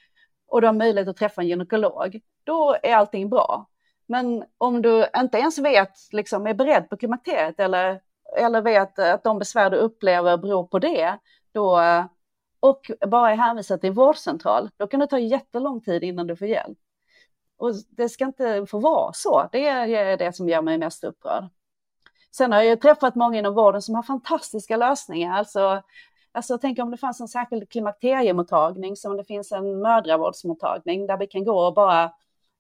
[0.47, 3.69] och du har möjlighet att träffa en gynekolog, då är allting bra.
[4.06, 8.01] Men om du inte ens vet, liksom, är beredd på klimakteriet eller,
[8.38, 11.17] eller vet att de besvär du upplever beror på det,
[11.51, 12.06] då, eh,
[12.63, 16.47] och bara är hänvisad till vårdcentral, då kan det ta jättelång tid innan du får
[16.47, 16.78] hjälp.
[17.58, 19.49] Och det ska inte få vara så.
[19.52, 21.43] Det är det som gör mig mest upprörd.
[22.32, 25.38] Sen har jag träffat många inom vården som har fantastiska lösningar.
[25.38, 25.82] Alltså,
[26.32, 31.28] alltså tänk om det fanns en särskild klimakteriemottagning, som det finns en mödravårdsmottagning där vi
[31.28, 32.12] kan gå och bara,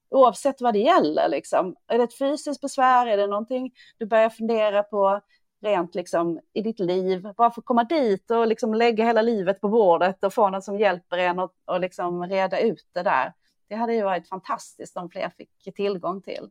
[0.09, 1.75] oavsett vad det gäller, liksom.
[1.87, 5.21] är det ett fysiskt besvär, är det någonting du börjar fundera på,
[5.63, 7.27] rent liksom i ditt liv.
[7.37, 10.79] Bara få komma dit och liksom lägga hela livet på bordet och få någon som
[10.79, 13.33] hjälper en och, och liksom reda ut det där.
[13.67, 16.49] Det hade ju varit fantastiskt om fler fick tillgång till.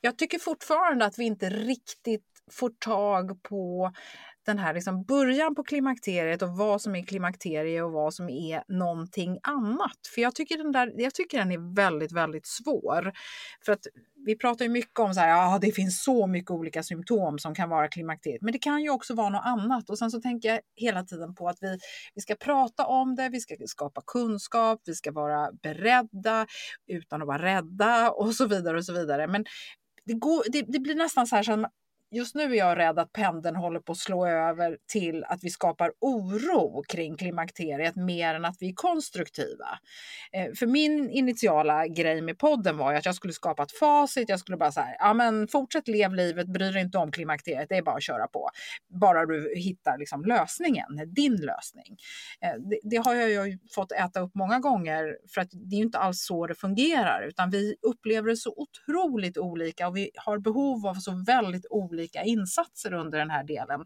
[0.00, 3.92] Jag tycker fortfarande att vi inte riktigt får tag på
[4.48, 8.62] den här liksom början på klimakteriet och vad som är klimakterie och vad som är
[8.68, 9.98] någonting annat.
[10.14, 13.12] För jag tycker den, där, jag tycker den är väldigt, väldigt svår.
[13.64, 13.86] För att
[14.26, 17.54] vi pratar ju mycket om så här, ja, det finns så mycket olika symptom som
[17.54, 19.90] kan vara klimakteriet, men det kan ju också vara något annat.
[19.90, 21.78] Och sen så tänker jag hela tiden på att vi,
[22.14, 26.46] vi ska prata om det, vi ska skapa kunskap, vi ska vara beredda
[26.86, 29.26] utan att vara rädda och så vidare och så vidare.
[29.26, 29.44] Men
[30.04, 31.66] det, går, det, det blir nästan så här som
[32.10, 35.50] just nu är jag rädd att pendeln håller på att slå över till att vi
[35.50, 39.78] skapar oro kring klimakteriet mer än att vi är konstruktiva.
[40.32, 44.28] Eh, för min initiala grej med podden var ju att jag skulle skapa ett facit.
[44.28, 47.76] Jag skulle bara säga, ja men fortsätt lev livet, bry dig inte om klimakteriet, det
[47.76, 48.50] är bara att köra på.
[49.00, 51.96] Bara du hittar liksom lösningen, din lösning.
[52.40, 55.78] Eh, det, det har jag ju fått äta upp många gånger för att det är
[55.78, 60.10] ju inte alls så det fungerar, utan vi upplever det så otroligt olika och vi
[60.14, 63.84] har behov av så väldigt olika insatser under den här delen.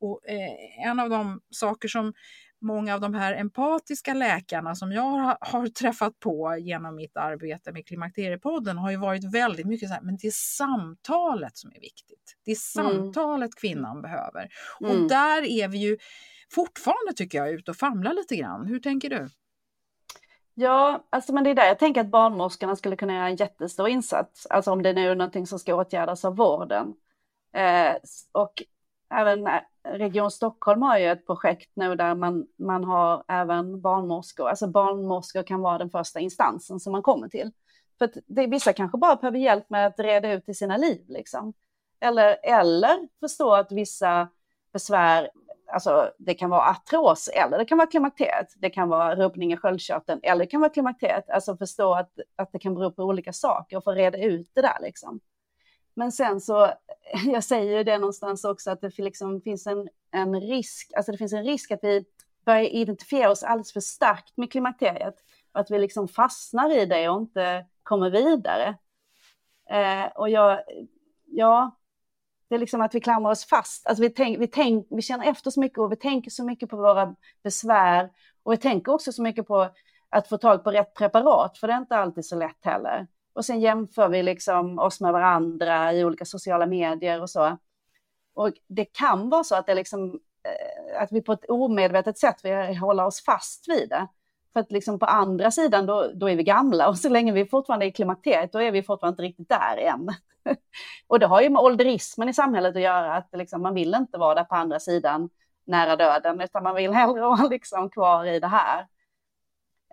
[0.00, 2.12] Och eh, en av de saker som
[2.60, 7.72] många av de här empatiska läkarna som jag har, har träffat på genom mitt arbete
[7.72, 11.80] med Klimakteriepodden har ju varit väldigt mycket så här, men det är samtalet som är
[11.80, 12.36] viktigt.
[12.44, 12.92] Det är mm.
[12.92, 13.56] samtalet mm.
[13.60, 14.48] kvinnan behöver.
[14.80, 14.92] Mm.
[14.92, 15.98] Och där är vi ju
[16.50, 18.66] fortfarande tycker jag ute och famlar lite grann.
[18.66, 19.28] Hur tänker du?
[20.54, 23.88] Ja, alltså men det är där jag tänker att barnmorskorna skulle kunna göra en jättestor
[23.88, 24.46] insats.
[24.46, 26.94] Alltså om det nu är någonting som ska åtgärdas av vården.
[27.54, 27.96] Eh,
[28.32, 28.62] och
[29.14, 34.48] även eh, Region Stockholm har ju ett projekt nu där man, man har även barnmorskor.
[34.48, 37.50] Alltså barnmorskor kan vara den första instansen som man kommer till.
[37.98, 41.04] För att det, vissa kanske bara behöver hjälp med att reda ut i sina liv
[41.08, 41.52] liksom.
[42.00, 44.28] Eller, eller förstå att vissa
[44.72, 45.30] besvär
[45.72, 48.46] alltså det kan vara artros eller det kan vara klimakteriet.
[48.56, 51.30] Det kan vara rubbning i sköldkörteln eller det kan vara klimakteriet.
[51.30, 54.62] Alltså förstå att, att det kan bero på olika saker och få reda ut det
[54.62, 55.20] där liksom.
[55.94, 56.72] Men sen så,
[57.24, 61.18] jag säger ju det någonstans också att det liksom finns en, en risk, alltså det
[61.18, 62.04] finns en risk att vi
[62.44, 65.14] börjar identifiera oss alldeles för starkt med klimakteriet.
[65.52, 68.78] Och att vi liksom fastnar i det och inte kommer vidare.
[69.70, 70.60] Eh, och jag,
[71.26, 71.78] ja,
[72.48, 73.86] det är liksom att vi klamrar oss fast.
[73.86, 76.70] Alltså vi, tänk, vi, tänk, vi känner efter så mycket och vi tänker så mycket
[76.70, 78.10] på våra besvär.
[78.42, 79.70] Och vi tänker också så mycket på
[80.08, 83.06] att få tag på rätt preparat, för det är inte alltid så lätt heller.
[83.34, 87.58] Och sen jämför vi liksom oss med varandra i olika sociala medier och så.
[88.34, 92.44] Och det kan vara så att, det liksom, eh, att vi på ett omedvetet sätt
[92.44, 94.08] vill hålla oss fast vid det.
[94.52, 97.46] För att liksom på andra sidan då, då är vi gamla och så länge vi
[97.46, 100.08] fortfarande är i klimakteriet då är vi fortfarande inte riktigt där än.
[101.06, 104.18] och det har ju med ålderismen i samhället att göra, att liksom, man vill inte
[104.18, 105.30] vara där på andra sidan
[105.66, 108.86] nära döden, utan man vill hellre vara liksom kvar i det här.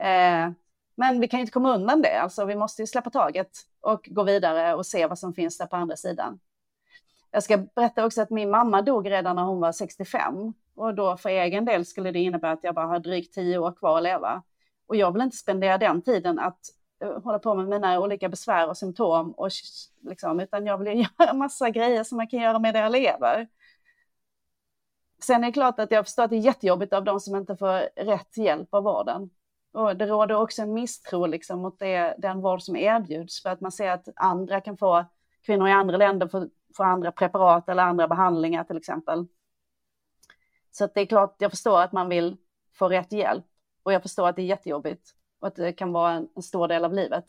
[0.02, 0.52] Eh,
[0.96, 3.52] men vi kan inte komma undan det, alltså vi måste ju släppa taget
[3.82, 6.40] och gå vidare och se vad som finns där på andra sidan.
[7.32, 11.18] Jag ska berätta också att min mamma dog redan när hon var 65 och då
[11.18, 14.04] för egen del skulle det innebära att jag bara har drygt tio år kvar att
[14.04, 14.44] leva.
[14.88, 16.60] Och jag vill inte spendera den tiden att
[17.04, 19.50] eh, hålla på med mina olika besvär och symptom, och,
[20.02, 23.48] liksom, utan jag vill göra massa grejer som man kan göra med det jag lever.
[25.24, 27.56] Sen är det klart att jag förstår att det är jättejobbigt av de som inte
[27.56, 29.30] får rätt hjälp av vården.
[29.72, 33.62] Och det råder också en misstro liksom mot det, den vård som erbjuds för att
[33.62, 35.06] man ser att andra kan få,
[35.46, 39.28] kvinnor i andra länder får, får andra preparat eller andra behandlingar till exempel.
[40.72, 42.38] Så det är klart, jag förstår att man vill
[42.74, 43.46] få rätt hjälp
[43.84, 46.68] och jag förstår att det är jättejobbigt och att det kan vara en, en stor
[46.68, 47.26] del av livet.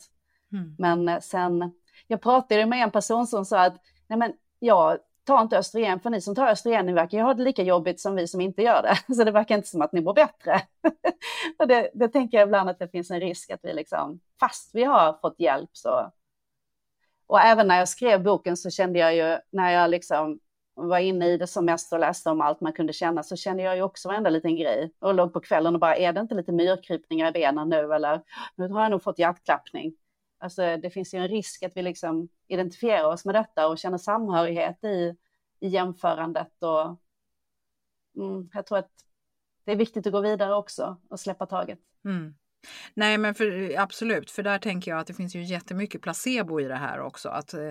[0.51, 0.75] Mm.
[0.77, 1.71] Men eh, sen,
[2.07, 3.75] jag pratade med en person som sa att
[4.07, 7.33] nej men jag ta inte östrogen för ni som tar östrogen ni verkar ju ha
[7.33, 8.97] det lika jobbigt som vi som inte gör det.
[9.15, 10.61] Så det verkar inte som att ni mår bättre.
[11.59, 14.75] och det, det tänker jag ibland att det finns en risk att vi liksom, fast
[14.75, 16.11] vi har fått hjälp så.
[17.27, 20.39] Och även när jag skrev boken så kände jag ju när jag liksom
[20.75, 23.63] var inne i det som mest och läste om allt man kunde känna så kände
[23.63, 26.35] jag ju också varenda liten grej och låg på kvällen och bara är det inte
[26.35, 28.21] lite myrkrypningar i benen nu eller
[28.55, 29.93] nu har jag nog fått hjärtklappning.
[30.43, 33.97] Alltså det finns ju en risk att vi liksom identifierar oss med detta och känner
[33.97, 35.15] samhörighet i,
[35.59, 36.99] i jämförandet och
[38.15, 38.91] mm, jag tror att
[39.63, 41.79] det är viktigt att gå vidare också och släppa taget.
[42.05, 42.35] Mm.
[42.93, 46.63] Nej men för, absolut, för där tänker jag att det finns ju jättemycket placebo i
[46.63, 47.29] det här också.
[47.29, 47.69] Att, eh,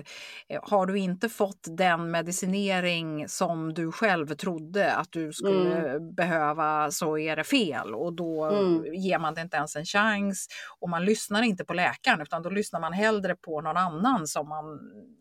[0.63, 6.15] har du inte fått den medicinering som du själv trodde att du skulle mm.
[6.15, 8.93] behöva så är det fel och då mm.
[8.93, 10.47] ger man det inte ens en chans
[10.79, 14.49] och man lyssnar inte på läkaren utan då lyssnar man hellre på någon annan som
[14.49, 14.79] man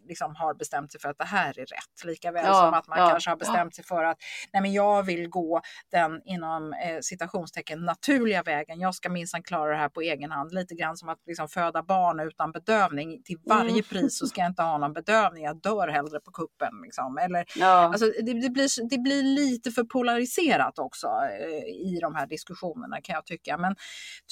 [0.08, 2.04] liksom har bestämt sig för att det här är rätt.
[2.04, 4.18] Likaväl ja, som att man ja, kanske har bestämt sig för att
[4.52, 8.80] nej men jag vill gå den inom eh, citationstecken naturliga vägen.
[8.80, 10.55] Jag ska minsann klara det här på egen hand.
[10.55, 13.22] Lite grann som att liksom föda barn utan bedövning.
[13.22, 13.83] Till varje mm.
[13.83, 15.44] pris så ska jag inte ha någon bedövning.
[15.44, 16.70] Jag dör hellre på kuppen.
[16.83, 17.18] Liksom.
[17.18, 17.66] Eller, ja.
[17.66, 23.01] alltså, det, det, blir, det blir lite för polariserat också eh, i de här diskussionerna
[23.01, 23.57] kan jag tycka.
[23.59, 23.77] Men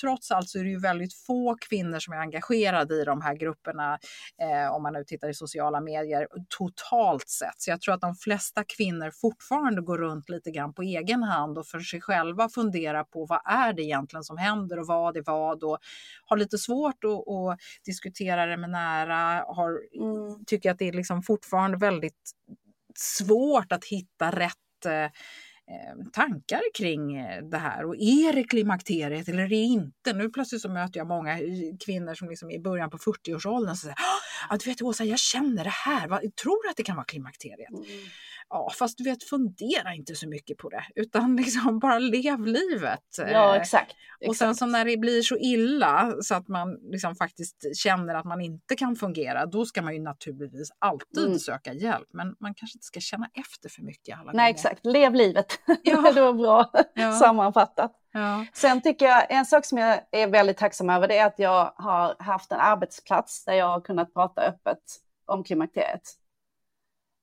[0.01, 3.35] trots allt så är det ju väldigt få kvinnor som är engagerade i de här
[3.35, 3.99] grupperna.
[4.43, 6.27] Eh, om man nu tittar i sociala medier
[6.59, 7.55] totalt sett.
[7.57, 11.59] Så jag tror att de flesta kvinnor fortfarande går runt lite grann på egen hand
[11.59, 15.25] och för sig själva funderar på vad är det egentligen som händer och vad är
[15.27, 15.79] vad och
[16.25, 20.45] har lite svårt att, att diskutera det med nära, har, mm.
[20.47, 22.31] tycker att det är liksom fortfarande väldigt
[22.95, 25.11] svårt att hitta rätt eh,
[25.71, 27.85] Eh, tankar kring eh, det här.
[27.85, 30.13] Och är det klimakteriet eller är det inte?
[30.13, 31.39] Nu plötsligt så möter jag många
[31.85, 33.97] kvinnor som liksom i början på 40-årsåldern och säger
[34.51, 36.09] ah, du vet Åsa, jag känner det här.
[36.43, 37.71] Tror att det kan vara klimakteriet.
[37.71, 37.85] Mm.
[38.51, 43.05] Ja, fast du vet, fundera inte så mycket på det, utan liksom bara lev livet.
[43.19, 43.97] Ja, exakt.
[44.29, 48.25] Och sen så när det blir så illa så att man liksom faktiskt känner att
[48.25, 51.39] man inte kan fungera, då ska man ju naturligtvis alltid mm.
[51.39, 52.09] söka hjälp.
[52.13, 54.51] Men man kanske inte ska känna efter för mycket alla Nej, gånger.
[54.51, 54.87] exakt.
[54.87, 55.47] Lev livet.
[55.83, 56.13] Ja.
[56.15, 57.13] det var bra ja.
[57.13, 57.93] sammanfattat.
[58.13, 58.47] Ja.
[58.53, 61.73] Sen tycker jag en sak som jag är väldigt tacksam över det är att jag
[61.77, 64.79] har haft en arbetsplats där jag har kunnat prata öppet
[65.27, 66.20] om klimakteriet.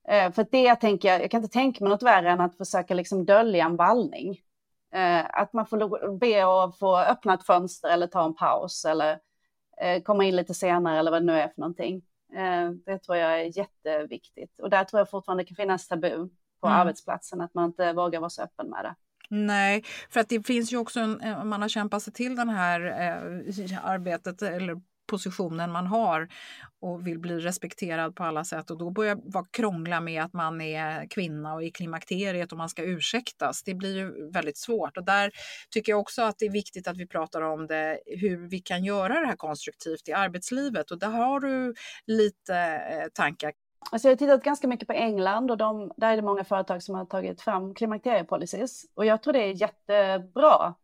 [0.08, 2.94] Eh, för det tänker jag, jag kan inte tänka mig något värre än att försöka
[2.94, 4.42] liksom dölja en vallning.
[4.94, 9.20] Eh, att man får be att få öppna ett fönster eller ta en paus eller
[9.82, 12.02] eh, komma in lite senare eller vad det nu är för någonting.
[12.86, 16.30] Det tror jag är jätteviktigt och där tror jag fortfarande det kan finnas tabu
[16.62, 16.80] på mm.
[16.80, 18.96] arbetsplatsen, att man inte vågar vara så öppen med det.
[19.30, 22.86] Nej, för att det finns ju också en, man har kämpat sig till det här
[22.86, 26.28] eh, arbetet eller positionen man har
[26.82, 30.62] och vill bli respekterad på alla sätt och då börjar vara krångla med att man
[30.62, 33.64] är kvinna och i klimakteriet och man ska ursäktas.
[33.64, 35.32] Det blir ju väldigt svårt och där
[35.70, 38.84] tycker jag också att det är viktigt att vi pratar om det, hur vi kan
[38.84, 41.74] göra det här konstruktivt i arbetslivet och där har du
[42.06, 43.52] lite eh, tankar.
[43.92, 46.84] Alltså jag har tittat ganska mycket på England och de, där är det många företag
[46.84, 50.76] som har tagit fram klimakteriepolicies och jag tror det är jättebra.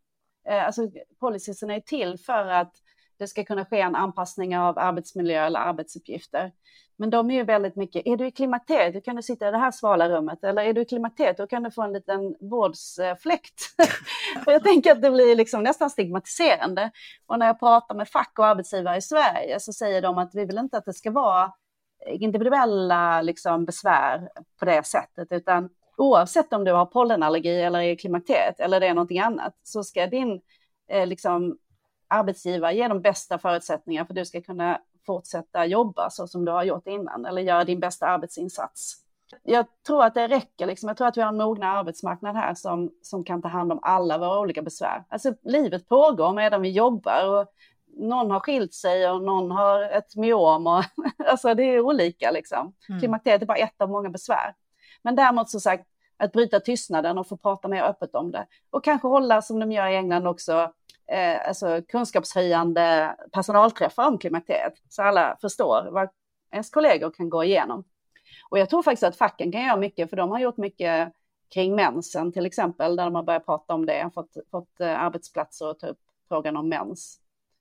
[0.50, 0.82] Eh, alltså
[1.20, 2.76] policierna är till för att
[3.24, 6.52] det ska kunna ske en anpassning av arbetsmiljö eller arbetsuppgifter.
[6.96, 9.52] Men de är ju väldigt mycket, är du i klimakteriet, då kan du sitta i
[9.52, 12.36] det här svala rummet, eller är du i klimakteriet, då kan du få en liten
[12.40, 13.62] vårdsfläkt.
[14.46, 16.92] jag tänker att det blir liksom nästan stigmatiserande.
[17.26, 20.46] Och när jag pratar med fack och arbetsgivare i Sverige så säger de att vi
[20.46, 21.52] vill inte att det ska vara
[22.06, 27.98] individuella liksom, besvär på det sättet, utan oavsett om du har pollenallergi eller är i
[27.98, 30.42] klimakteriet eller det är någonting annat, så ska din
[30.90, 31.58] eh, liksom,
[32.08, 36.52] arbetsgivare ge de bästa förutsättningar för att du ska kunna fortsätta jobba så som du
[36.52, 38.96] har gjort innan eller göra din bästa arbetsinsats.
[39.44, 40.88] Jag tror att det räcker, liksom.
[40.88, 43.80] jag tror att vi har en mognare arbetsmarknad här som, som kan ta hand om
[43.82, 45.04] alla våra olika besvär.
[45.10, 47.48] Alltså livet pågår medan vi jobbar och
[47.98, 50.84] någon har skilt sig och någon har ett myom och
[51.28, 52.74] alltså det är olika liksom.
[52.90, 53.00] Mm.
[53.00, 54.56] Klimakteriet är bara ett av många besvär.
[55.02, 55.88] Men däremot som sagt,
[56.18, 58.48] att bryta tystnaden och få prata mer öppet om det.
[58.70, 60.72] Och kanske hålla, som de gör i England också,
[61.08, 64.74] eh, alltså kunskapshöjande personalträffar om klimakteriet.
[64.90, 66.10] Så alla förstår vad
[66.52, 67.84] ens kollegor kan gå igenom.
[68.50, 71.14] Och jag tror faktiskt att facken kan göra mycket, för de har gjort mycket
[71.54, 75.70] kring mensen till exempel, där de har börjat prata om det, fått, fått eh, arbetsplatser
[75.70, 77.20] att ta upp frågan om mens.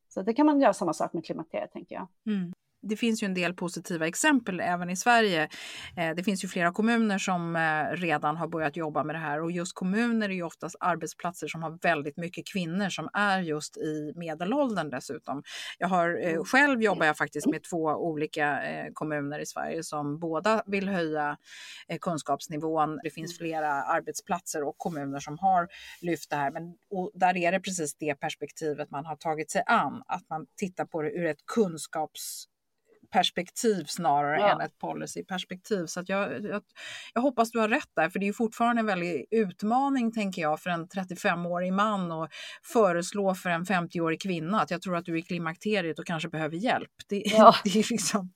[0.08, 2.06] Så det kan man göra samma sak med klimakteriet tänker jag.
[2.26, 5.48] Mm det finns ju en del positiva exempel även i Sverige.
[5.96, 9.42] Eh, det finns ju flera kommuner som eh, redan har börjat jobba med det här
[9.42, 13.76] och just kommuner är ju oftast arbetsplatser som har väldigt mycket kvinnor som är just
[13.76, 15.42] i medelåldern dessutom.
[15.78, 16.44] Jag har eh, mm.
[16.44, 18.58] själv jobbar jag faktiskt med två olika
[18.94, 21.36] kommuner i Sverige som båda vill höja
[22.00, 23.00] kunskapsnivån.
[23.04, 25.68] Det finns flera arbetsplatser och kommuner som har
[26.00, 26.74] lyft det här, men
[27.14, 31.02] där är det precis det perspektivet man har tagit sig an, att man tittar på
[31.02, 32.48] det ur ett kunskaps
[33.12, 34.48] perspektiv snarare ja.
[34.48, 35.86] än ett policyperspektiv.
[35.86, 36.62] Så att jag, jag,
[37.14, 40.60] jag, hoppas du har rätt där, för det är fortfarande en väldig utmaning tänker jag
[40.60, 42.28] för en 35-årig man och
[42.72, 46.28] föreslå för en 50-årig kvinna att jag tror att du är i klimakteriet och kanske
[46.28, 46.90] behöver hjälp.
[47.08, 47.54] Det, ja.
[47.64, 48.32] det är liksom,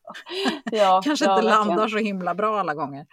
[0.72, 3.06] ja, kanske inte landar så himla bra alla gånger.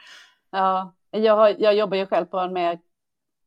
[0.51, 2.79] Ja, jag, har, jag jobbar ju själv på en mer,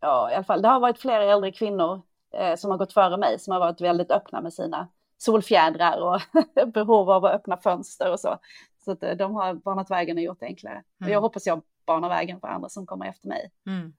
[0.00, 2.02] ja i alla fall, det har varit flera äldre kvinnor
[2.34, 4.88] eh, som har gått före mig som har varit väldigt öppna med sina
[5.18, 6.20] solfjädrar och
[6.72, 8.38] behov av att öppna fönster och så.
[8.84, 10.74] Så att eh, de har banat vägen och gjort det enklare.
[10.74, 10.84] Mm.
[11.04, 13.50] Och jag hoppas jag banar vägen för andra som kommer efter mig.
[13.66, 13.92] Mm.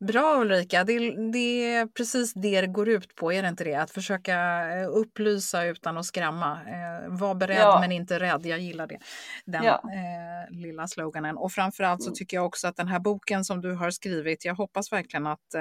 [0.00, 3.74] Bra Ulrika, det, det, är precis det det går ut på, är det inte det?
[3.74, 4.36] Att försöka
[4.78, 6.52] eh, upplysa utan att skrämma.
[6.52, 7.80] Eh, var beredd ja.
[7.80, 8.98] men inte rädd, jag gillar det.
[9.44, 9.82] Den ja.
[9.84, 11.36] eh, lilla sloganen.
[11.36, 12.14] Och framförallt så mm.
[12.14, 15.54] tycker jag också att den här boken som du har skrivit, jag hoppas verkligen att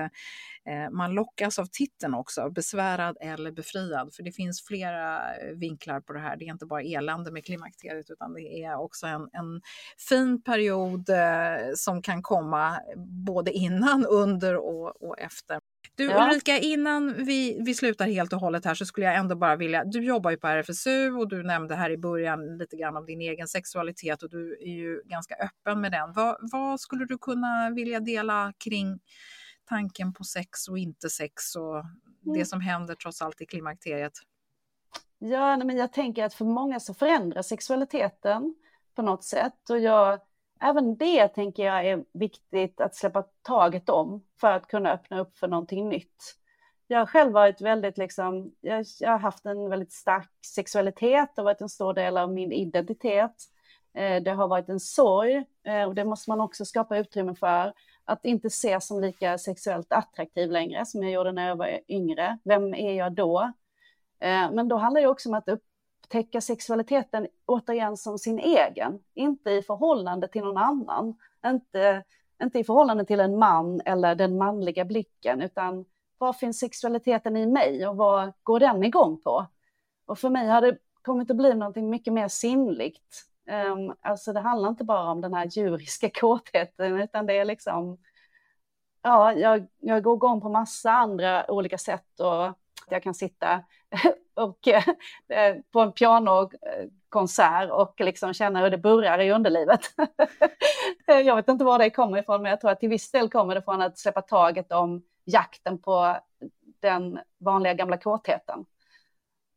[0.92, 6.14] man lockas av titeln också, besvärad eller befriad, för det finns flera eh, vinklar på
[6.14, 6.38] det här.
[6.38, 9.62] Det är inte bara elände med klimakteriet, utan det är också en, en
[10.10, 12.80] fin period eh, som kan komma
[13.26, 15.60] både innan, under och, och efter.
[15.96, 16.28] Du ja.
[16.28, 19.84] Ulrika, innan vi, vi slutar helt och hållet här så skulle jag ändå bara vilja,
[19.84, 23.22] du jobbar ju på RFSU och du nämnde här i början lite grann om din
[23.22, 26.14] egen sexualitet och du är ju ganska öppen med den.
[26.14, 29.00] Vad, vad skulle du kunna vilja dela kring
[29.70, 31.94] tanken på sex och inte sex och mm.
[32.24, 34.14] det som händer trots allt i klimakteriet?
[35.20, 38.56] Ja, men jag tänker att för många så förändras sexualiteten
[38.96, 40.20] på något sätt och jag,
[40.62, 45.38] även det tänker jag är viktigt att släppa taget om för att kunna öppna upp
[45.38, 46.36] för någonting nytt.
[46.88, 51.46] Jag har själv varit väldigt liksom, jag, jag har haft en väldigt stark sexualitet och
[51.46, 53.36] varit en stor del av min identitet.
[53.94, 57.74] Eh, det har varit en sorg eh, och det måste man också skapa utrymme för.
[58.10, 62.38] Att inte ses som lika sexuellt attraktiv längre som jag gjorde när jag var yngre.
[62.44, 63.42] Vem är jag då?
[64.20, 69.52] Eh, men då handlar det också om att upptäcka sexualiteten återigen som sin egen, inte
[69.52, 71.18] i förhållande till någon annan.
[71.46, 72.04] Inte,
[72.44, 75.86] inte i förhållande till en man eller den manliga blicken, utan
[76.18, 79.46] vad finns sexualiteten i mig och vad går den igång på?
[80.06, 83.29] Och för mig har det kommit att bli någonting mycket mer sinnligt.
[83.50, 87.98] Um, alltså det handlar inte bara om den här djuriska kåtheten, utan det är liksom,
[89.02, 93.64] ja, jag, jag går igång på massa andra olika sätt och jag kan sitta
[94.34, 94.84] och, eh,
[95.30, 99.82] eh, på en pianokonsert och liksom känna hur det burrar i underlivet.
[101.06, 103.56] jag vet inte var det kommer ifrån, men jag tror att till viss del kommer
[103.56, 106.18] det från att släppa taget om jakten på
[106.80, 108.66] den vanliga gamla kåtheten.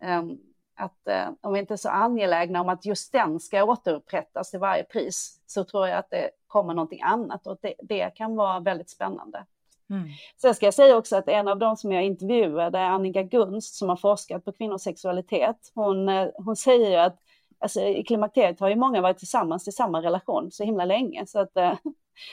[0.03, 0.39] Ehm,
[0.83, 4.61] att eh, om vi inte är så angelägna om att just den ska återupprättas till
[4.61, 8.61] varje pris, så tror jag att det kommer någonting annat och det, det kan vara
[8.61, 9.45] väldigt spännande.
[9.91, 10.09] Mm.
[10.37, 13.89] Sen ska jag säga också att en av de som jag intervjuade, Annika Gunst, som
[13.89, 17.17] har forskat på kvinnors sexualitet, hon, eh, hon säger att
[17.59, 21.39] alltså, i klimakteriet har ju många varit tillsammans i samma relation så himla länge, så
[21.39, 21.73] att eh,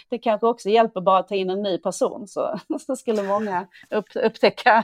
[0.09, 3.67] det kanske också hjälper bara att ta in en ny person så, så skulle många
[3.89, 4.83] upp, upptäcka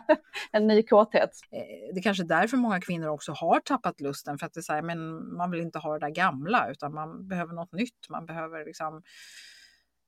[0.52, 1.32] en ny kåthet.
[1.52, 4.60] Eh, det är kanske är därför många kvinnor också har tappat lusten för att det
[4.60, 7.72] är så här, men man vill inte ha det där gamla utan man behöver något
[7.72, 8.10] nytt.
[8.10, 9.04] Man behöver liksom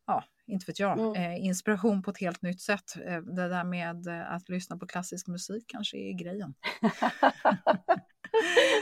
[0.08, 1.16] ja, inte vet jag, mm.
[1.16, 2.96] eh, inspiration på ett helt nytt sätt.
[3.06, 6.54] Eh, det där med att lyssna på klassisk musik kanske är grejen.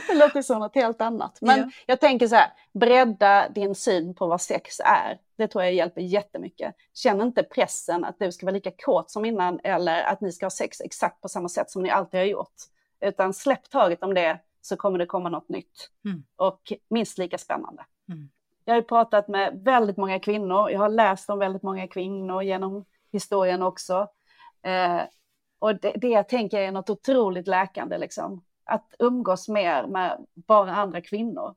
[0.08, 1.38] det låter som något helt annat.
[1.40, 1.70] Men ja.
[1.86, 5.18] jag tänker så här, bredda din syn på vad sex är.
[5.36, 6.74] Det tror jag hjälper jättemycket.
[6.94, 10.46] Känn inte pressen att du ska vara lika kåt som innan eller att ni ska
[10.46, 12.54] ha sex exakt på samma sätt som ni alltid har gjort.
[13.00, 16.24] Utan släpp taget om det så kommer det komma något nytt mm.
[16.36, 17.84] och minst lika spännande.
[18.08, 18.28] Mm.
[18.64, 20.70] Jag har pratat med väldigt många kvinnor.
[20.70, 24.08] Jag har läst om väldigt många kvinnor genom historien också.
[24.62, 25.00] Eh,
[25.58, 28.44] och det, det jag tänker är något otroligt läkande, liksom.
[28.66, 31.54] Att umgås mer med bara andra kvinnor.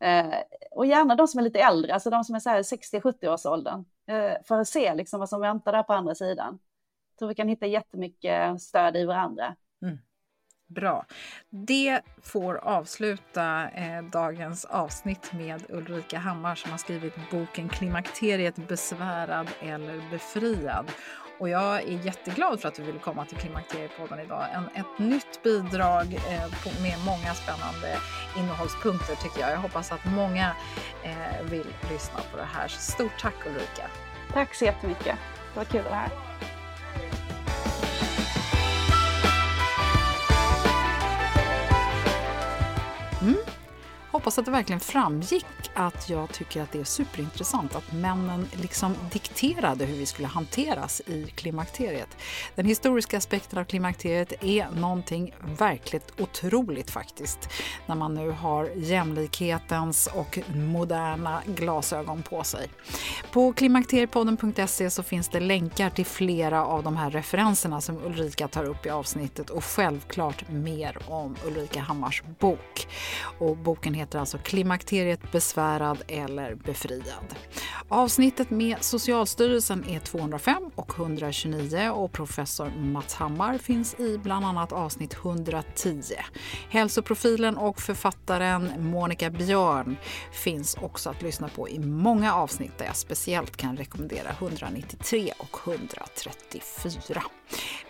[0.00, 0.34] Eh,
[0.70, 3.84] och gärna de som är lite äldre, alltså de som är 60-70-årsåldern.
[4.06, 6.58] Eh, för att se liksom, vad som väntar där på andra sidan.
[7.10, 9.56] Jag tror vi kan hitta jättemycket stöd i varandra.
[9.82, 9.98] Mm.
[10.66, 11.06] Bra.
[11.50, 19.50] Det får avsluta eh, dagens avsnitt med Ulrika Hammar som har skrivit boken Klimakteriet besvärad
[19.60, 20.90] eller befriad.
[21.38, 24.46] Och jag är jätteglad för att du ville komma till Klimakteriepodden idag.
[24.52, 27.98] En, ett nytt bidrag eh, med många spännande
[28.38, 29.50] innehållspunkter tycker jag.
[29.50, 30.56] Jag hoppas att många
[31.02, 32.68] eh, vill lyssna på det här.
[32.68, 33.86] Stort tack Ulrika!
[34.32, 35.16] Tack så jättemycket.
[35.52, 36.32] Det var kul att vara här.
[44.12, 48.94] Hoppas att det verkligen framgick att jag tycker att det är superintressant att männen liksom
[49.12, 52.16] dikterade hur vi skulle hanteras i klimakteriet.
[52.54, 57.48] Den historiska aspekten av klimakteriet är någonting verkligt otroligt faktiskt
[57.86, 62.68] när man nu har jämlikhetens och moderna glasögon på sig.
[63.32, 68.64] På klimakteriepodden.se så finns det länkar till flera av de här referenserna som Ulrika tar
[68.64, 72.88] upp i avsnittet och självklart mer om Ulrika Hammars bok.
[73.38, 77.34] Och boken heter alltså Klimakteriet besvärad eller befriad.
[77.94, 84.72] Avsnittet med Socialstyrelsen är 205 och 129 och professor Mats Hammar finns i bland annat
[84.72, 86.02] avsnitt 110.
[86.70, 89.96] Hälsoprofilen och författaren Monica Björn
[90.32, 95.58] finns också att lyssna på i många avsnitt där jag speciellt kan rekommendera 193 och
[95.68, 97.22] 134.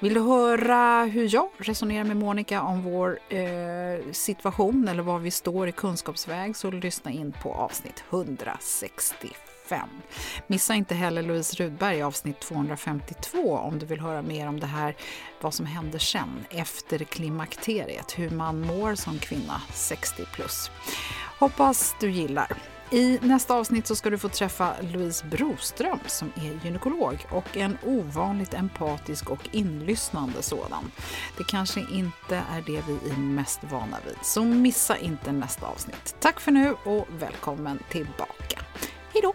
[0.01, 5.31] Vill du höra hur jag resonerar med Monica om vår eh, situation eller var vi
[5.31, 9.52] står i kunskapsväg så lyssna in på avsnitt 165.
[10.47, 14.67] Missa inte heller Louise Rudberg i avsnitt 252 om du vill höra mer om det
[14.67, 14.97] här,
[15.41, 20.71] vad som händer sen, efter klimakteriet, hur man mår som kvinna 60 plus.
[21.39, 22.57] Hoppas du gillar.
[22.93, 27.79] I nästa avsnitt så ska du få träffa Louise Broström som är gynekolog och en
[27.87, 30.91] ovanligt empatisk och inlyssnande sådan.
[31.37, 36.17] Det kanske inte är det vi är mest vana vid, så missa inte nästa avsnitt.
[36.21, 38.59] Tack för nu och välkommen tillbaka.
[39.15, 39.35] Hej då!